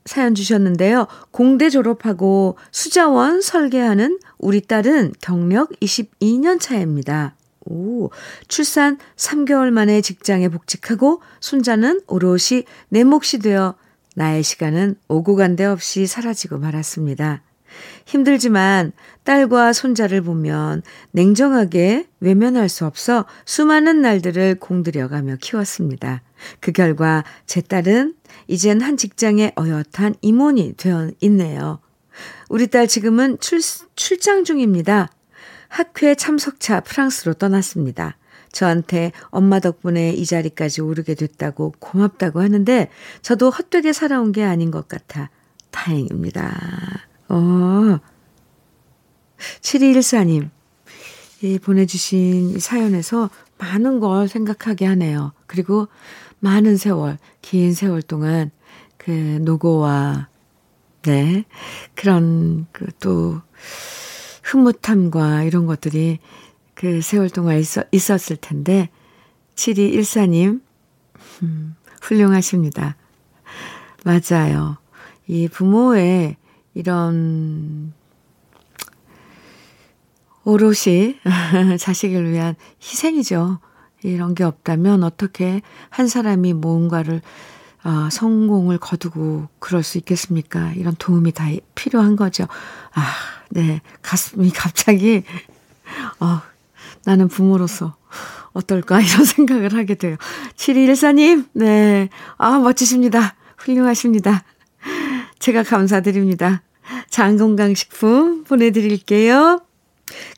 사연 0.07 0.33
주셨는데요. 0.33 1.05
공대 1.31 1.69
졸업하고 1.69 2.57
수자원 2.71 3.41
설계하는 3.41 4.19
우리 4.39 4.61
딸은 4.61 5.13
경력 5.21 5.69
22년 5.81 6.59
차입니다. 6.59 7.35
오, 7.65 8.09
출산 8.47 8.97
3개월 9.17 9.69
만에 9.71 10.01
직장에 10.01 10.47
복직하고 10.47 11.21
손자는 11.41 12.01
오롯이 12.07 12.63
내 12.89 13.03
몫이 13.03 13.39
되어 13.39 13.75
나의 14.15 14.41
시간은 14.41 14.95
오고 15.09 15.35
간데 15.35 15.65
없이 15.65 16.07
사라지고 16.07 16.57
말았습니다. 16.57 17.43
힘들지만 18.05 18.93
딸과 19.25 19.73
손자를 19.73 20.21
보면 20.21 20.81
냉정하게 21.11 22.07
외면할 22.21 22.69
수 22.69 22.85
없어 22.85 23.25
수많은 23.45 24.01
날들을 24.01 24.55
공들여가며 24.55 25.35
키웠습니다. 25.41 26.21
그 26.59 26.71
결과 26.71 27.23
제 27.45 27.61
딸은 27.61 28.15
이젠 28.47 28.81
한 28.81 28.97
직장에 28.97 29.53
어엿한 29.57 30.15
임원이 30.21 30.75
되어 30.77 31.11
있네요. 31.21 31.79
우리 32.49 32.67
딸 32.67 32.87
지금은 32.87 33.39
출, 33.39 33.59
출장 33.95 34.43
중입니다. 34.43 35.09
학회 35.67 36.15
참석차 36.15 36.79
프랑스로 36.79 37.33
떠났습니다. 37.33 38.17
저한테 38.51 39.11
엄마 39.25 39.59
덕분에 39.59 40.13
이 40.13 40.25
자리까지 40.25 40.81
오르게 40.81 41.15
됐다고 41.15 41.73
고맙다고 41.79 42.41
하는데 42.41 42.89
저도 43.21 43.49
헛되게 43.49 43.93
살아온 43.93 44.31
게 44.31 44.43
아닌 44.43 44.71
것 44.71 44.87
같아 44.87 45.29
다행입니다. 45.71 47.05
어. 47.29 47.99
7214님, 49.61 50.49
이 51.41 51.59
보내주신 51.59 52.55
이 52.55 52.59
사연에서 52.59 53.29
많은 53.59 53.99
걸 53.99 54.27
생각하게 54.27 54.85
하네요. 54.85 55.33
그리고 55.45 55.87
많은 56.39 56.77
세월, 56.77 57.17
긴 57.41 57.73
세월 57.73 58.01
동안 58.01 58.51
그 58.97 59.11
노고와, 59.11 60.29
네, 61.03 61.45
그런 61.95 62.67
그 62.71 62.87
또 62.99 63.41
흐뭇함과 64.47 65.43
이런 65.43 65.65
것들이 65.65 66.19
그 66.73 67.01
세월 67.01 67.29
동안 67.29 67.57
있어, 67.57 67.83
있었을 67.91 68.37
텐데, 68.37 68.89
7214님, 69.55 70.61
음, 71.43 71.75
훌륭하십니다. 72.01 72.95
맞아요. 74.05 74.77
이 75.27 75.49
부모의 75.49 76.37
이런 76.75 77.93
오롯이 80.45 81.19
자식을 81.79 82.31
위한 82.31 82.55
희생이죠. 82.81 83.59
이런 84.09 84.35
게 84.35 84.43
없다면 84.43 85.03
어떻게 85.03 85.61
한 85.89 86.07
사람이 86.07 86.53
뭔가를 86.53 87.21
어, 87.83 88.09
성공을 88.11 88.79
거두고 88.79 89.47
그럴 89.59 89.83
수 89.83 89.97
있겠습니까? 89.97 90.73
이런 90.73 90.95
도움이 90.97 91.31
다 91.31 91.45
필요한 91.75 92.15
거죠. 92.15 92.45
아, 92.93 93.13
네. 93.49 93.81
가슴이 94.01 94.49
갑자기, 94.51 95.23
어, 96.19 96.41
나는 97.05 97.27
부모로서 97.29 97.95
어떨까? 98.51 98.99
이런 99.01 99.23
생각을 99.23 99.73
하게 99.73 99.95
돼요. 99.95 100.17
7214님, 100.55 101.47
네. 101.53 102.09
아, 102.37 102.59
멋지십니다. 102.59 103.35
훌륭하십니다. 103.57 104.43
제가 105.39 105.63
감사드립니다. 105.63 106.63
장건강식품 107.09 108.43
보내드릴게요. 108.43 109.61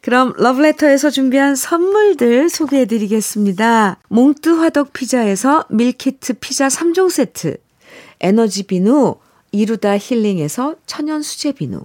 그럼 0.02 0.34
러브레터에서 0.38 1.10
준비한 1.10 1.56
선물들 1.56 2.50
소개해 2.50 2.86
드리겠습니다. 2.86 3.98
몽뚜 4.10 4.62
화덕 4.62 4.94
피자에서 4.94 5.66
밀키트 5.70 6.36
피자 6.40 6.68
3종 6.68 7.10
세트, 7.10 7.58
에너지 8.22 8.64
비누 8.64 9.16
이루다 9.52 9.98
힐링에서 9.98 10.76
천연 10.86 11.22
수제 11.22 11.54
비누, 11.54 11.82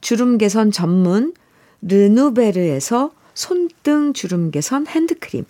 주름 0.00 0.38
개선 0.38 0.70
전문 0.70 1.34
르누베르에서 1.82 3.12
손등 3.34 4.12
주름 4.12 4.50
개선 4.50 4.86
핸드크림, 4.86 5.44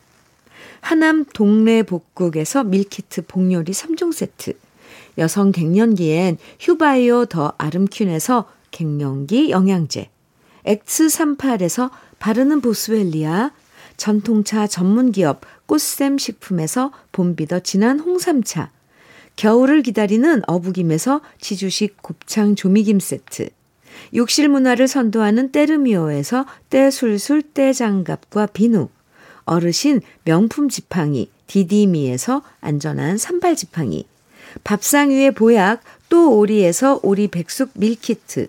하남 0.81 1.25
동네 1.33 1.83
복국에서 1.83 2.64
밀키트 2.64 3.27
복요리 3.27 3.73
3종 3.73 4.12
세트, 4.12 4.53
여성 5.18 5.53
갱년기엔 5.53 6.38
휴바이오 6.61 7.27
더 7.27 7.53
아름퀸에서 7.59 8.47
갱년기 8.71 9.51
영양제, 9.51 10.11
X38에서 10.68 11.90
바르는 12.18 12.61
보스웰리아, 12.61 13.52
전통차 13.96 14.66
전문기업 14.66 15.40
꽃샘 15.66 16.18
식품에서 16.18 16.92
봄비더 17.12 17.61
진한 17.61 17.98
홍삼차, 17.98 18.70
겨울을 19.37 19.83
기다리는 19.83 20.42
어부김에서 20.46 21.20
지주식 21.40 22.02
곱창 22.02 22.54
조미김 22.54 23.00
세트. 23.00 23.48
욕실 24.14 24.48
문화를 24.48 24.87
선도하는 24.87 25.50
때르미오에서 25.50 26.46
때술술 26.70 27.42
때장갑과 27.42 28.46
비누. 28.46 28.88
어르신 29.44 30.02
명품 30.24 30.68
지팡이 30.68 31.31
디디미에서 31.46 32.42
안전한 32.61 33.16
산발 33.16 33.57
지팡이. 33.57 34.07
밥상 34.64 35.11
위의 35.11 35.33
보약 35.33 35.83
또 36.09 36.37
오리에서 36.38 37.00
오리 37.02 37.28
백숙 37.28 37.70
밀키트. 37.74 38.48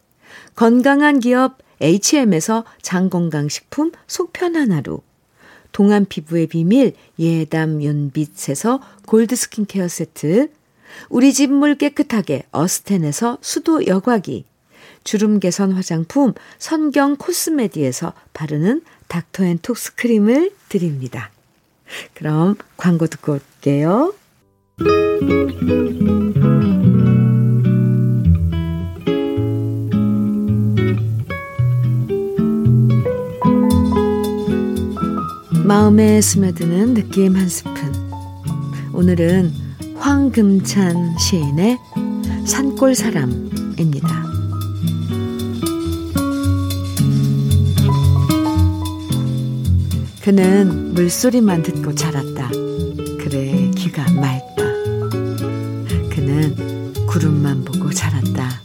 건강한 0.55 1.19
기업 1.19 1.57
HM에서 1.81 2.63
장건강식품 2.81 3.91
속편한 4.07 4.71
하루, 4.71 5.01
동안 5.71 6.05
피부의 6.05 6.47
비밀 6.47 6.93
예담 7.17 7.81
윤빛에서 7.81 8.81
골드 9.05 9.35
스킨케어 9.35 9.87
세트, 9.87 10.49
우리 11.09 11.33
집 11.33 11.49
물 11.49 11.75
깨끗하게 11.75 12.43
어스텐에서 12.51 13.37
수도 13.41 13.87
여과기, 13.87 14.45
주름 15.03 15.39
개선 15.39 15.71
화장품 15.71 16.33
선경 16.59 17.15
코스메디에서 17.15 18.13
바르는 18.33 18.81
닥터앤톡스 19.07 19.95
크림을 19.95 20.51
드립니다. 20.69 21.31
그럼 22.13 22.55
광고 22.77 23.07
듣고 23.07 23.33
올게요. 23.33 24.13
마음에 35.71 36.19
스며드는 36.19 36.95
느낌 36.95 37.33
한 37.37 37.47
스푼. 37.47 37.93
오늘은 38.91 39.53
황금찬 39.95 41.17
시인의 41.17 41.79
산골 42.45 42.93
사람입니다. 42.93 44.25
그는 50.21 50.93
물소리만 50.93 51.63
듣고 51.63 51.95
자랐다. 51.95 52.49
그래, 53.17 53.71
귀가 53.73 54.03
맑다. 54.11 54.63
그는 56.13 56.93
구름만 57.07 57.63
보고 57.63 57.89
자랐다. 57.89 58.61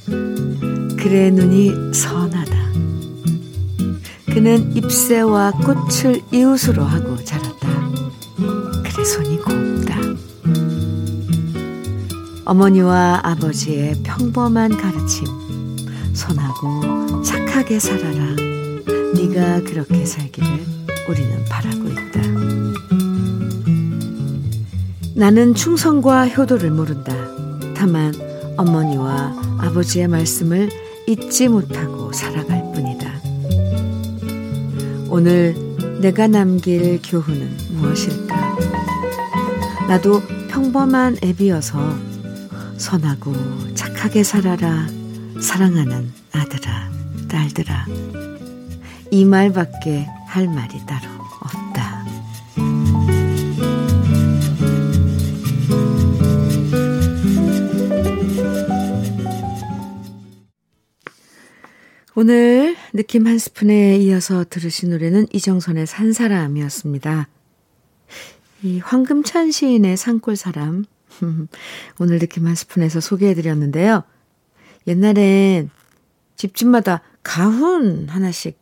그래, 0.97 1.31
눈이 1.31 1.71
선하다. 1.95 2.16
그는 4.47 4.77
잎새와 4.77 5.51
꽃을 5.51 6.23
이웃으로 6.31 6.85
하고 6.85 7.17
자랐다. 7.17 7.69
그래 8.85 9.05
손이 9.05 9.39
곱다. 9.39 9.99
어머니와 12.45 13.23
아버지의 13.25 14.03
평범한 14.05 14.77
가르침. 14.77 15.27
손하고 16.13 17.23
착하게 17.23 17.81
살아라. 17.81 18.37
네가 19.17 19.63
그렇게 19.65 20.07
살기를 20.07 20.49
우리는 21.09 21.45
바라고 21.47 21.89
있다. 21.89 22.21
나는 25.17 25.57
충성과 25.57 26.29
효도를 26.29 26.71
모른다. 26.71 27.13
다만 27.75 28.15
어머니와 28.57 29.35
아버지의 29.59 30.07
말씀을 30.07 30.71
잊지 31.09 31.49
못하고 31.49 32.13
살아갈. 32.13 32.66
오늘 35.09 35.55
내가 36.01 36.27
남길 36.27 37.01
교훈은 37.03 37.57
무엇일까? 37.71 38.57
나도 39.89 40.21
평범한 40.49 41.17
애비여서 41.23 41.79
선하고 42.77 43.33
착하게 43.75 44.25
살아라. 44.25 44.87
사랑하는 45.41 46.13
아들아, 46.33 46.91
딸들아. 47.29 47.87
이 49.11 49.25
말밖에 49.25 50.07
할 50.27 50.49
말이 50.49 50.85
따로 50.87 51.16
오늘 62.19 62.79
느낌 62.95 63.27
한 63.27 63.39
스푼에 63.39 63.99
이어서 63.99 64.43
들으신 64.49 64.89
노래는 64.89 65.27
이정선의 65.35 65.87
산 65.87 66.15
사람이었습니다. 66.15 67.29
이 68.63 68.79
황금찬 68.79 69.51
시인의 69.51 69.99
산골 69.99 70.35
사람 70.37 70.87
오늘 72.01 72.19
느낌 72.19 72.47
한 72.47 72.55
스푼에서 72.55 73.01
소개해드렸는데요. 73.01 74.03
옛날엔 74.87 75.69
집집마다 76.37 77.03
가훈 77.23 78.09
하나씩 78.09 78.59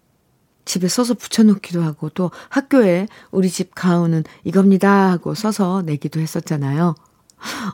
집에 0.64 0.88
써서 0.88 1.14
붙여놓기도 1.14 1.80
하고 1.80 2.08
또 2.08 2.32
학교에 2.48 3.06
우리 3.30 3.48
집 3.48 3.72
가훈은 3.76 4.24
이겁니다 4.42 5.12
하고 5.12 5.36
써서 5.36 5.80
내기도 5.86 6.18
했었잖아요. 6.18 6.96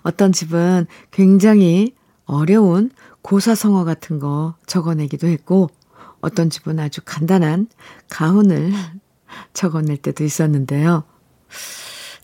어떤 0.03 0.33
집은 0.33 0.87
굉장히 1.11 1.95
어려운 2.27 2.91
고사성어 3.23 3.85
같은 3.85 4.19
거 4.19 4.55
적어내기도 4.67 5.27
했고 5.27 5.69
어떤 6.21 6.51
집은 6.51 6.79
아주 6.79 7.01
간단한 7.05 7.69
가훈을 8.09 8.73
적어낼 9.53 9.97
때도 9.97 10.25
있었는데요. 10.25 11.05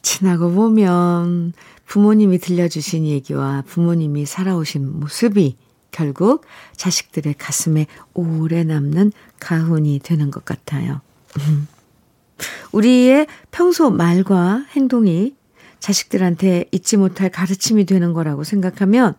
지나고 0.03 0.53
보면 0.53 1.53
부모님이 1.87 2.39
들려주신 2.39 3.07
얘기와 3.07 3.63
부모님이 3.67 4.27
살아오신 4.27 5.01
모습이 5.01 5.57
결국 5.91 6.45
자식들의 6.77 7.35
가슴에 7.39 7.87
오래 8.13 8.65
남는 8.65 9.13
가훈이 9.41 10.01
되는 10.03 10.31
것 10.31 10.45
같아요. 10.45 11.01
우리의 12.73 13.27
평소 13.51 13.91
말과 13.91 14.65
행동이 14.73 15.35
자식들한테 15.81 16.67
잊지 16.73 16.97
못할 16.97 17.31
가르침이 17.31 17.87
되는 17.87 18.13
거라고 18.13 18.45
생각하면 18.45 19.15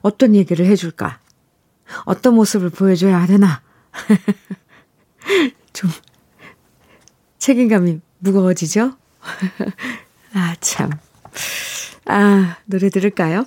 어떤 0.00 0.34
얘기를 0.34 0.66
해줄까? 0.66 1.20
어떤 2.04 2.34
모습을 2.34 2.70
보여줘야 2.70 3.26
되나? 3.26 3.62
좀 5.72 5.90
책임감이 7.38 8.00
무거워지죠? 8.18 8.96
아, 10.34 10.56
참. 10.60 10.90
아, 12.06 12.56
노래 12.66 12.88
들을까요? 12.88 13.44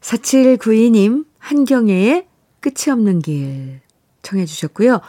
4792님, 0.00 1.26
한경애의 1.38 2.26
끝이 2.60 2.92
없는 2.92 3.20
길 3.20 3.80
청해 4.22 4.46
주셨고요. 4.46 5.00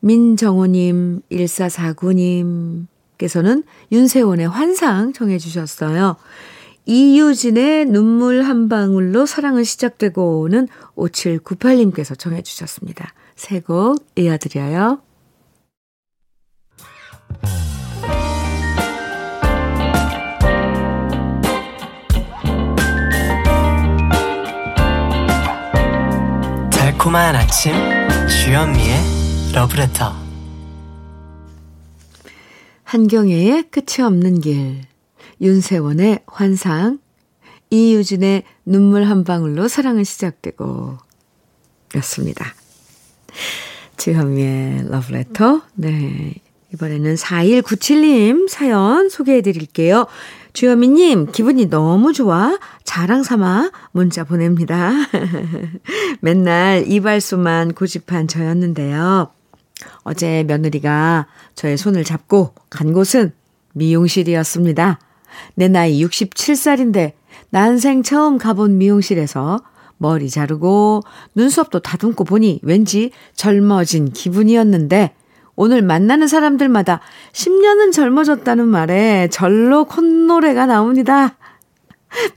민정호님, 0.00 1.22
1449님께서는 1.30 3.64
윤세원의 3.92 4.48
환상 4.48 5.12
청해 5.12 5.38
주셨어요. 5.38 6.16
이유진의 6.90 7.86
눈물 7.86 8.42
한 8.42 8.68
방울로 8.68 9.24
사랑은 9.24 9.62
시작되고는 9.62 10.66
5798님께서 10.96 12.18
청해 12.18 12.42
주셨습니다. 12.42 13.14
세 13.36 13.60
곡 13.60 14.04
이어드려요. 14.16 15.00
달콤한 26.70 27.36
아침 27.36 27.72
주현미의 28.28 28.96
러브레터 29.54 30.12
한경애의 32.84 33.70
끝이 33.70 34.04
없는 34.04 34.40
길 34.40 34.89
윤세원의 35.40 36.20
환상, 36.26 36.98
이유진의 37.70 38.42
눈물 38.64 39.04
한 39.04 39.24
방울로 39.24 39.68
사랑은 39.68 40.04
시작되고 40.04 40.98
였습니다. 41.96 42.54
지현미의 43.96 44.88
러브레터. 44.90 45.62
네. 45.74 46.34
이번에는 46.72 47.14
4197님 47.16 48.48
사연 48.48 49.08
소개해 49.08 49.42
드릴게요. 49.42 50.06
주현미님, 50.52 51.32
기분이 51.32 51.66
너무 51.68 52.12
좋아. 52.12 52.58
자랑 52.84 53.22
삼아 53.22 53.70
문자 53.92 54.24
보냅니다. 54.24 54.92
맨날 56.20 56.84
이발소만 56.86 57.74
고집한 57.74 58.28
저였는데요. 58.28 59.30
어제 60.02 60.44
며느리가 60.44 61.26
저의 61.54 61.76
손을 61.76 62.04
잡고 62.04 62.54
간 62.68 62.92
곳은 62.92 63.32
미용실이었습니다. 63.72 64.98
내 65.54 65.68
나이 65.68 66.02
67살인데 66.04 67.12
난생 67.50 68.02
처음 68.02 68.38
가본 68.38 68.78
미용실에서 68.78 69.60
머리 69.98 70.30
자르고 70.30 71.02
눈썹도 71.34 71.80
다듬고 71.80 72.24
보니 72.24 72.60
왠지 72.62 73.10
젊어진 73.34 74.12
기분이었는데 74.12 75.14
오늘 75.56 75.82
만나는 75.82 76.26
사람들마다 76.26 77.00
10년은 77.32 77.92
젊어졌다는 77.92 78.66
말에 78.66 79.28
절로 79.28 79.84
콧노래가 79.84 80.64
나옵니다. 80.64 81.36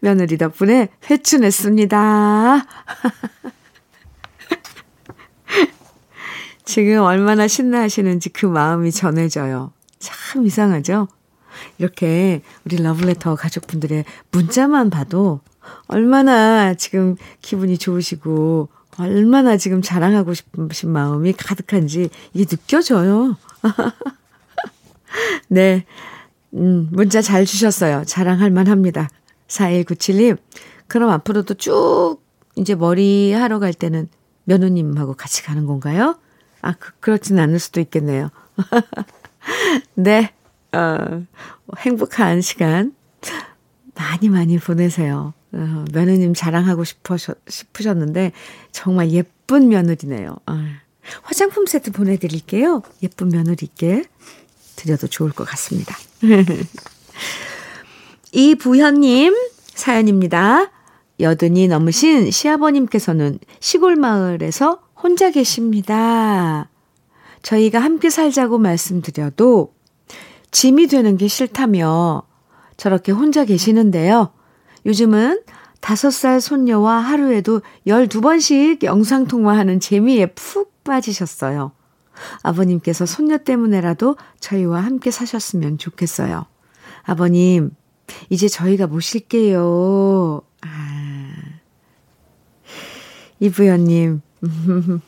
며느리 0.01 0.37
덕분에 0.37 0.89
회춘했습니다. 1.09 2.65
지금 6.65 6.99
얼마나 6.99 7.47
신나하시는지 7.47 8.29
그 8.29 8.45
마음이 8.45 8.91
전해져요. 8.91 9.71
참 9.99 10.45
이상하죠? 10.45 11.07
이렇게 11.77 12.41
우리 12.65 12.77
러블레터 12.77 13.35
가족분들의 13.35 14.05
문자만 14.31 14.89
봐도 14.89 15.41
얼마나 15.87 16.73
지금 16.73 17.15
기분이 17.41 17.77
좋으시고 17.77 18.69
얼마나 18.97 19.57
지금 19.57 19.81
자랑하고 19.81 20.33
싶으신 20.33 20.91
마음이 20.91 21.33
가득한지 21.33 22.09
이게 22.33 22.45
느껴져요. 22.45 23.37
네. 25.47 25.85
음, 26.53 26.87
문자 26.91 27.21
잘 27.21 27.45
주셨어요. 27.45 28.03
자랑할 28.05 28.51
만합니다. 28.51 29.09
4197님, 29.47 30.37
그럼 30.87 31.09
앞으로도 31.09 31.55
쭉 31.55 32.17
이제 32.55 32.75
머리 32.75 33.31
하러 33.31 33.59
갈 33.59 33.73
때는 33.73 34.07
며느님하고 34.43 35.13
같이 35.15 35.43
가는 35.43 35.65
건가요? 35.65 36.17
아, 36.61 36.73
그, 36.73 36.91
그렇진 36.99 37.39
않을 37.39 37.59
수도 37.59 37.79
있겠네요. 37.81 38.29
네. 39.95 40.31
어, 40.73 41.23
행복한 41.77 42.41
시간 42.41 42.93
많이 43.95 44.29
많이 44.29 44.57
보내세요. 44.57 45.33
어, 45.51 45.85
며느님 45.93 46.33
자랑하고 46.33 46.83
싶으셨, 46.83 47.37
싶으셨는데 47.47 48.31
정말 48.71 49.11
예쁜 49.11 49.69
며느리네요. 49.69 50.35
어, 50.47 50.65
화장품 51.21 51.65
세트 51.65 51.91
보내드릴게요. 51.91 52.81
예쁜 53.03 53.29
며느리께 53.29 54.05
드려도 54.75 55.07
좋을 55.07 55.31
것 55.31 55.47
같습니다. 55.47 55.95
이부현님 58.31 59.35
사연입니다. 59.67 60.71
여든이 61.19 61.67
넘으신 61.67 62.31
시아버님께서는 62.31 63.37
시골 63.59 63.95
마을에서 63.95 64.81
혼자 64.95 65.29
계십니다. 65.29 66.69
저희가 67.43 67.79
함께 67.79 68.09
살자고 68.09 68.57
말씀드려도 68.57 69.73
짐이 70.53 70.87
되는 70.87 71.17
게 71.17 71.27
싫다며 71.27 72.23
저렇게 72.77 73.11
혼자 73.11 73.43
계시는데요. 73.43 74.31
요즘은 74.85 75.41
다섯 75.81 76.11
살 76.11 76.39
손녀와 76.39 76.99
하루에도 76.99 77.61
12번씩 77.87 78.83
영상통화하는 78.83 79.79
재미에 79.81 80.27
푹 80.27 80.83
빠지셨어요. 80.83 81.73
아버님께서 82.43 83.05
손녀 83.05 83.39
때문에라도 83.39 84.15
저희와 84.39 84.81
함께 84.81 85.11
사셨으면 85.11 85.79
좋겠어요. 85.79 86.45
아버님, 87.01 87.71
이제 88.29 88.47
저희가 88.47 88.87
모실게요. 88.87 90.41
아. 90.61 91.33
이부연님, 93.39 94.21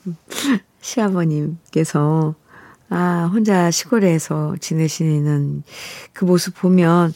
시아버님께서, 0.81 2.36
아, 2.89 3.30
혼자 3.34 3.71
시골에서 3.71 4.56
지내시는 4.60 5.63
그 6.13 6.26
모습 6.26 6.56
보면 6.56 7.13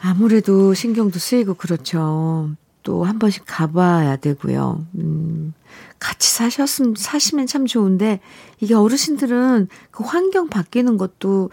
아무래도 0.00 0.74
신경도 0.74 1.18
쓰이고 1.18 1.54
그렇죠. 1.54 2.50
또 2.82 3.04
한 3.04 3.18
번씩 3.18 3.44
가봐야 3.46 4.16
되고요. 4.16 4.86
음, 4.96 5.54
같이 5.98 6.30
사셨으면, 6.30 6.94
사시면 6.96 7.46
참 7.46 7.66
좋은데, 7.66 8.20
이게 8.60 8.74
어르신들은 8.74 9.68
그 9.90 10.04
환경 10.04 10.48
바뀌는 10.48 10.98
것도 10.98 11.50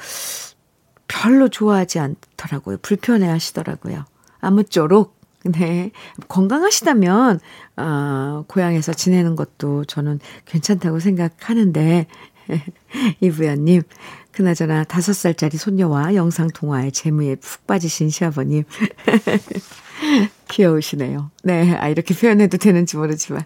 별로 1.08 1.48
좋아하지 1.50 2.00
않더라고요. 2.00 2.78
불편해 2.82 3.28
하시더라고요. 3.28 4.04
아무쪼록, 4.42 5.16
네. 5.46 5.92
건강하시다면, 6.28 7.40
어, 7.78 8.44
고향에서 8.48 8.94
지내는 8.94 9.36
것도 9.38 9.86
저는 9.86 10.20
괜찮다고 10.46 11.00
생각하는데, 11.00 12.08
이부연님, 13.22 13.84
그나저나 14.32 14.84
다섯 14.86 15.14
살짜리 15.14 15.58
손녀와 15.58 16.16
영상통화에 16.16 16.92
재무에 16.92 17.36
푹 17.36 17.68
빠지신 17.68 18.10
시아버님. 18.10 18.64
귀여우시네요. 20.50 21.32
네, 21.44 21.76
아, 21.76 21.90
이렇게 21.90 22.14
표현해도 22.14 22.58
되는지 22.58 22.98
모르지만. 22.98 23.44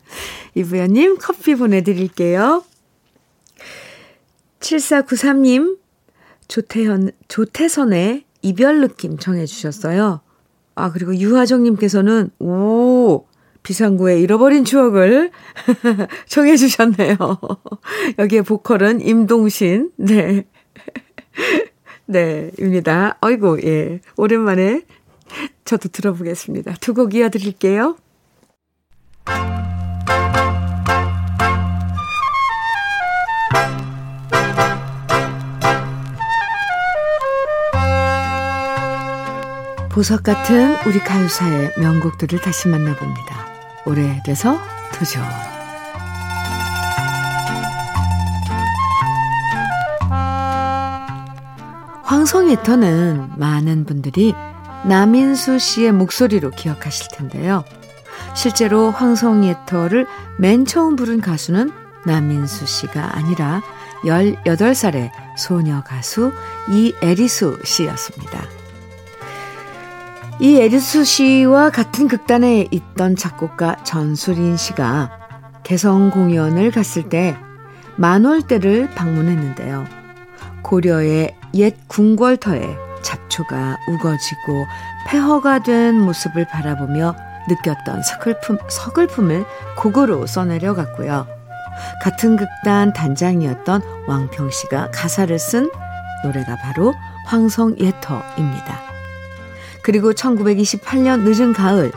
이부연님, 0.55 1.17
커피 1.19 1.55
보내드릴게요. 1.55 2.63
7493님, 4.59 5.77
조태현, 6.47 7.11
조태선의 7.27 8.25
이별 8.41 8.81
느낌 8.81 9.17
정해주셨어요. 9.17 10.21
아, 10.75 10.91
그리고 10.91 11.15
유하정님께서는, 11.15 12.31
오, 12.39 13.25
비상구의 13.65 14.21
잃어버린 14.21 14.63
추억을 14.63 15.31
정해주셨네요. 16.29 17.17
여기에 18.19 18.43
보컬은 18.43 19.01
임동신, 19.01 19.91
네. 19.97 20.45
네, 22.05 22.51
입니다. 22.59 23.17
아이고, 23.21 23.61
예. 23.63 23.99
오랜만에 24.15 24.83
저도 25.65 25.89
들어보겠습니다. 25.89 26.75
두 26.79 26.93
곡 26.93 27.15
이어드릴게요. 27.15 27.97
보석 39.91 40.23
같은 40.23 40.75
우리 40.85 40.99
가요사의 40.99 41.71
명곡들을 41.79 42.39
다시 42.41 42.67
만나봅니다. 42.67 43.44
오래돼서 43.85 44.57
더 44.93 45.05
좋은 45.05 45.25
황송예터는 52.03 53.31
많은 53.37 53.85
분들이 53.85 54.33
남인수 54.85 55.59
씨의 55.59 55.91
목소리로 55.91 56.51
기억하실 56.51 57.07
텐데요. 57.13 57.63
실제로 58.35 58.91
황송예터를 58.91 60.05
맨 60.37 60.65
처음 60.65 60.95
부른 60.95 61.21
가수는 61.21 61.71
남인수 62.05 62.65
씨가 62.65 63.17
아니라 63.17 63.61
18살의 64.03 65.09
소녀 65.37 65.83
가수 65.83 66.31
이에리수 66.69 67.59
씨였습니다. 67.63 68.64
이 70.39 70.57
에리수 70.57 71.05
씨와 71.05 71.69
같은 71.69 72.09
극단에 72.09 72.67
있던 72.69 73.15
작곡가 73.15 73.77
전수린 73.85 74.57
씨가 74.57 75.09
개성 75.63 76.09
공연을 76.09 76.71
갔을 76.71 77.07
때 77.07 77.37
만월대를 77.95 78.89
방문했는데요. 78.91 79.85
고려의 80.61 81.35
옛 81.53 81.77
궁궐터에 81.87 82.75
잡초가 83.01 83.77
우거지고 83.87 84.65
폐허가 85.07 85.63
된 85.63 86.01
모습을 86.01 86.45
바라보며 86.47 87.15
느꼈던 87.47 88.03
서글픔, 88.03 88.57
서글픔을 88.67 89.45
곡으로 89.77 90.27
써내려 90.27 90.73
갔고요. 90.73 91.27
같은 92.03 92.35
극단 92.35 92.91
단장이었던 92.91 93.81
왕평 94.07 94.49
씨가 94.49 94.91
가사를 94.91 95.37
쓴 95.39 95.71
노래가 96.25 96.57
바로 96.57 96.93
황성 97.25 97.77
예터입니다. 97.79 98.94
그리고 99.85 100.13
1928년 100.13 101.19
늦은 101.19 101.53
가을 101.53 101.91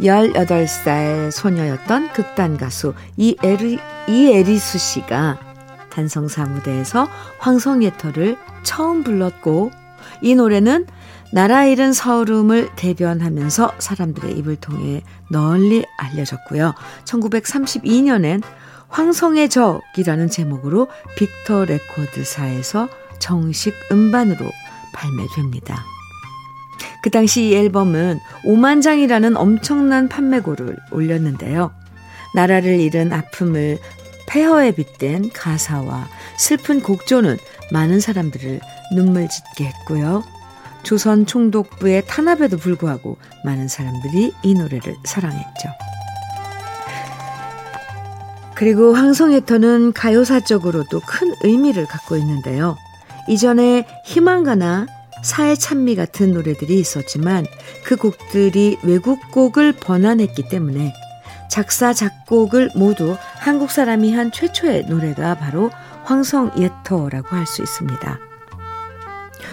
18살 0.00 1.30
소녀였던 1.30 2.12
극단 2.12 2.56
가수 2.56 2.94
이에리, 3.16 3.78
이에리수 4.08 4.78
씨가 4.78 5.38
단성사 5.88 6.46
무대에서 6.46 7.06
황성예터를 7.38 8.36
처음 8.64 9.04
불렀고 9.04 9.70
이 10.20 10.34
노래는 10.34 10.88
나라 11.32 11.64
잃은 11.64 11.92
서름을 11.92 12.70
대변하면서 12.74 13.74
사람들의 13.78 14.36
입을 14.38 14.56
통해 14.56 15.04
널리 15.30 15.86
알려졌고요. 15.98 16.74
1932년엔 17.04 18.42
황성의 18.88 19.48
적이라는 19.48 20.28
제목으로 20.28 20.88
빅터 21.16 21.66
레코드사에서 21.66 22.88
정식 23.20 23.74
음반으로 23.92 24.50
발매됩니다. 24.92 25.91
그 27.02 27.10
당시 27.10 27.48
이 27.48 27.54
앨범은 27.54 28.20
5만 28.44 28.80
장이라는 28.80 29.36
엄청난 29.36 30.08
판매고를 30.08 30.76
올렸는데요. 30.92 31.72
나라를 32.34 32.80
잃은 32.80 33.12
아픔을 33.12 33.78
폐허에 34.28 34.70
빗댄 34.70 35.30
가사와 35.30 36.08
슬픈 36.38 36.80
곡조는 36.80 37.36
많은 37.72 38.00
사람들을 38.00 38.60
눈물 38.94 39.28
짓게 39.28 39.64
했고요. 39.64 40.22
조선 40.84 41.26
총독부의 41.26 42.04
탄압에도 42.06 42.56
불구하고 42.56 43.16
많은 43.44 43.68
사람들이 43.68 44.32
이 44.42 44.54
노래를 44.54 44.94
사랑했죠. 45.04 45.68
그리고 48.54 48.94
황송해터는 48.94 49.92
가요사적으로도 49.92 51.00
큰 51.00 51.34
의미를 51.42 51.86
갖고 51.86 52.16
있는데요. 52.16 52.76
이전에 53.28 53.86
희망가나 54.04 54.86
사회 55.22 55.54
찬미 55.54 55.94
같은 55.96 56.32
노래들이 56.32 56.78
있었지만 56.78 57.46
그 57.84 57.96
곡들이 57.96 58.76
외국 58.82 59.30
곡을 59.30 59.72
번안했기 59.72 60.48
때문에 60.48 60.92
작사, 61.48 61.92
작곡을 61.92 62.70
모두 62.74 63.16
한국 63.38 63.70
사람이 63.70 64.14
한 64.14 64.32
최초의 64.32 64.86
노래가 64.86 65.36
바로 65.36 65.70
황성예터라고 66.04 67.36
할 67.36 67.46
수 67.46 67.62
있습니다. 67.62 68.18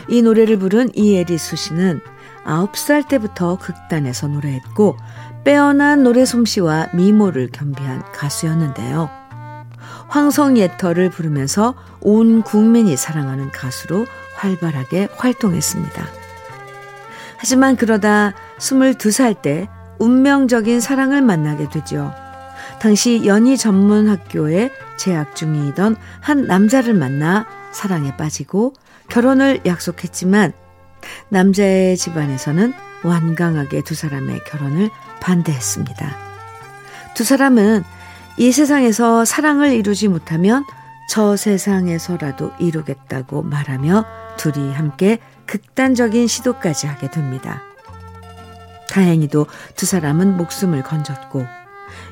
이 0.08 0.21
노래를 0.21 0.58
부른 0.58 0.91
이에리수 0.95 1.55
씨는 1.55 2.01
9살 2.45 3.08
때부터 3.08 3.58
극단에서 3.58 4.27
노래했고 4.27 4.97
빼어난 5.43 6.03
노래 6.03 6.25
솜씨와 6.25 6.89
미모를 6.93 7.49
겸비한 7.51 8.03
가수였는데요. 8.13 9.10
황성예터를 10.08 11.12
부르면서 11.12 11.75
온 12.01 12.41
국민이 12.41 12.97
사랑하는 12.97 13.51
가수로 13.51 14.05
활발하게 14.39 15.10
활동했습니다. 15.15 16.08
하지만 17.38 17.75
그러다 17.75 18.34
22살 18.58 19.41
때 19.41 19.67
운명적인 19.99 20.80
사랑을 20.80 21.21
만나게 21.21 21.69
되죠. 21.69 22.13
당시 22.80 23.25
연희 23.25 23.58
전문 23.58 24.08
학교에 24.10 24.71
재학 24.97 25.36
중이던 25.36 25.95
한 26.21 26.45
남자를 26.45 26.93
만나 26.93 27.45
사랑에 27.71 28.15
빠지고 28.15 28.73
결혼을 29.10 29.62
약속했지만 29.65 30.54
남자의 31.30 31.97
집안에서는 31.97 32.73
완강하게 33.04 33.82
두 33.84 33.95
사람의 33.95 34.41
결혼을 34.45 34.89
반대했습니다. 35.21 36.17
두 37.15 37.23
사람은 37.23 37.84
이 38.38 38.52
세상에서 38.52 39.25
사랑을 39.25 39.73
이루지 39.73 40.08
못하면 40.08 40.63
저 41.10 41.36
세상에서라도 41.36 42.52
이루겠다고 42.60 43.41
말하며 43.41 44.06
둘이 44.38 44.72
함께 44.72 45.17
극단적인 45.48 46.28
시도까지 46.28 46.86
하게 46.86 47.10
됩니다. 47.10 47.63
다행히도 48.91 49.48
두 49.76 49.88
사람은 49.88 50.38
목숨을 50.38 50.84
건졌고 50.84 51.43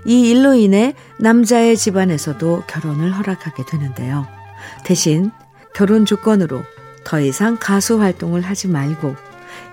이 0.08 0.32
일로 0.32 0.56
인해 0.56 0.96
남자의 1.20 1.78
집안에서도 1.78 2.64
결혼을 2.66 3.16
허락하게 3.16 3.66
되는데요. 3.66 4.26
대신 4.84 5.30
결혼 5.76 6.06
조건으로 6.06 6.64
더 7.04 7.20
이상 7.20 7.56
가수 7.60 8.02
활동을 8.02 8.42
하지 8.42 8.68
말고 8.68 9.16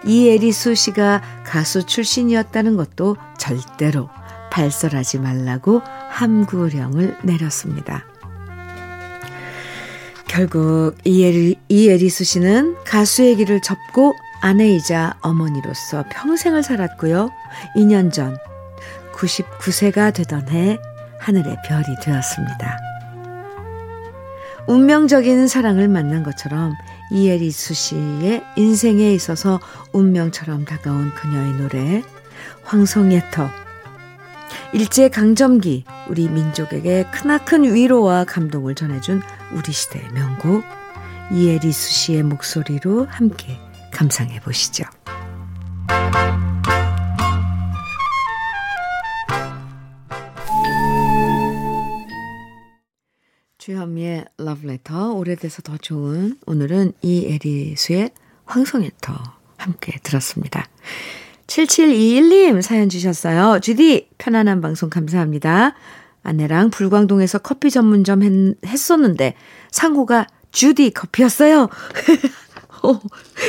이에리수 0.04 0.74
씨가 0.74 1.22
가수 1.46 1.86
출신이었다는 1.86 2.76
것도 2.76 3.16
절대로 3.38 4.10
발설하지 4.50 5.18
말라고 5.18 5.80
함구령을 6.10 7.16
내렸습니다. 7.22 8.04
결국 10.34 10.96
이에리, 11.04 11.54
이에리수 11.68 12.24
씨는 12.24 12.74
가수의 12.84 13.36
길을 13.36 13.62
접고 13.62 14.16
아내이자 14.40 15.14
어머니로서 15.20 16.04
평생을 16.10 16.64
살았고요. 16.64 17.30
2년 17.76 18.12
전 18.12 18.36
99세가 19.14 20.12
되던 20.12 20.48
해 20.48 20.80
하늘의 21.20 21.58
별이 21.64 21.84
되었습니다. 22.02 22.78
운명적인 24.66 25.46
사랑을 25.46 25.86
만난 25.86 26.24
것처럼 26.24 26.74
이에리수 27.12 27.74
씨의 27.74 28.42
인생에 28.56 29.14
있어서 29.14 29.60
운명처럼 29.92 30.64
다가온 30.64 31.14
그녀의 31.14 31.52
노래 31.52 32.02
황송예터 32.64 33.48
일제 34.72 35.08
강점기 35.08 35.84
우리 36.08 36.28
민족에게 36.28 37.04
크나큰 37.12 37.72
위로와 37.72 38.24
감동을 38.24 38.74
전해준 38.74 39.22
우리 39.54 39.72
시대의 39.72 40.08
명곡 40.12 40.64
이에리수 41.32 41.90
씨의 41.90 42.22
목소리로 42.24 43.06
함께 43.06 43.58
감상해 43.92 44.40
보시죠. 44.40 44.84
주현미의 53.58 54.26
러브레터 54.36 55.14
오래돼서 55.14 55.62
더 55.62 55.78
좋은 55.78 56.36
오늘은 56.44 56.92
이에리수의 57.00 58.10
황송애터 58.44 59.14
함께 59.56 59.98
들었습니다. 60.02 60.68
7721님 61.46 62.60
사연 62.60 62.90
주셨어요. 62.90 63.60
주디 63.60 64.10
편안한 64.18 64.60
방송 64.60 64.90
감사합니다. 64.90 65.74
아내랑 66.24 66.70
불광동에서 66.70 67.38
커피 67.38 67.70
전문점 67.70 68.22
했, 68.22 68.90
었는데 68.90 69.34
상호가 69.70 70.26
주디 70.50 70.90
커피였어요. 70.90 71.68
어, 72.82 73.00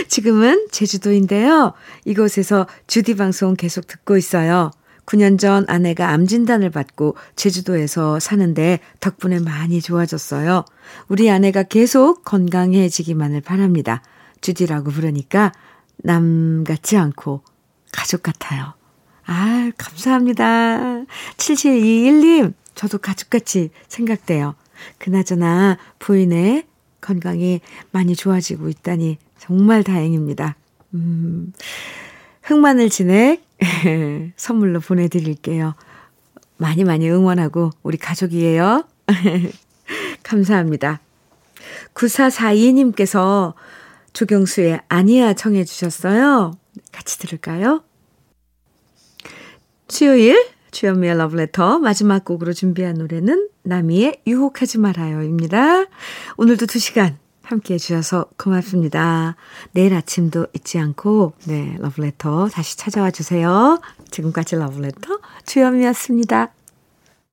지금은 0.08 0.68
제주도인데요. 0.72 1.74
이곳에서 2.06 2.68
주디 2.88 3.16
방송 3.16 3.56
계속 3.56 3.88
듣고 3.88 4.18
있어요. 4.18 4.72
9년 5.06 5.40
전 5.40 5.66
아내가 5.68 6.10
암 6.10 6.26
진단을 6.26 6.70
받고 6.72 7.16
제주도에서 7.36 8.20
사는데 8.20 8.80
덕분에 9.00 9.40
많이 9.40 9.82
좋아졌어요. 9.82 10.66
우리 11.08 11.30
아내가 11.30 11.64
계속 11.64 12.24
건강해지기만을 12.24 13.42
바랍니다. 13.42 14.02
주디라고 14.42 14.92
부르니까 14.92 15.52
남 15.98 16.64
같지 16.64 16.98
않고 16.98 17.42
가족 17.92 18.24
같아요. 18.24 18.74
아, 19.28 19.72
감사합니다. 19.78 21.04
7721님, 21.38 22.54
저도 22.76 22.98
가족같이 23.00 23.72
생각돼요. 23.88 24.56
그나저나 25.00 25.78
부인의 26.00 26.66
건강이 27.02 27.62
많이 27.92 28.16
좋아지고 28.16 28.70
있다니 28.70 29.18
정말 29.38 29.84
다행입니다. 29.84 30.56
음, 30.94 31.54
흑마늘 32.44 32.90
진액 32.90 33.44
선물로 34.36 34.80
보내드릴게요. 34.80 35.76
많이 36.58 36.84
많이 36.84 37.10
응원하고 37.10 37.72
우리 37.84 37.98
가족이에요. 37.98 38.86
감사합니다. 40.24 41.00
9442님께서 41.94 43.54
조경수의 44.14 44.82
아니야 44.88 45.34
청해 45.34 45.66
주셨어요. 45.66 46.58
같이 46.92 47.20
들을까요? 47.20 47.84
수요일 49.88 50.55
주현미의 50.76 51.18
러브레터 51.18 51.80
마지막 51.80 52.26
곡으로 52.26 52.52
준비한 52.52 52.96
노래는 52.96 53.48
나미의 53.64 54.24
유혹하지 54.28 54.78
말아요입니다. 54.80 55.86
오늘도 56.36 56.66
2시간 56.66 57.16
함께 57.44 57.76
해 57.76 57.78
주셔서 57.78 58.26
고맙습니다. 58.38 59.38
내일 59.72 59.94
아침도 59.94 60.48
잊지 60.54 60.78
않고, 60.80 61.34
네, 61.48 61.78
러브레터 61.80 62.50
다시 62.50 62.76
찾아와 62.78 63.10
주세요. 63.10 63.80
지금까지 64.12 64.58
러브레터 64.58 65.20
주현미였습니다. 65.46 66.52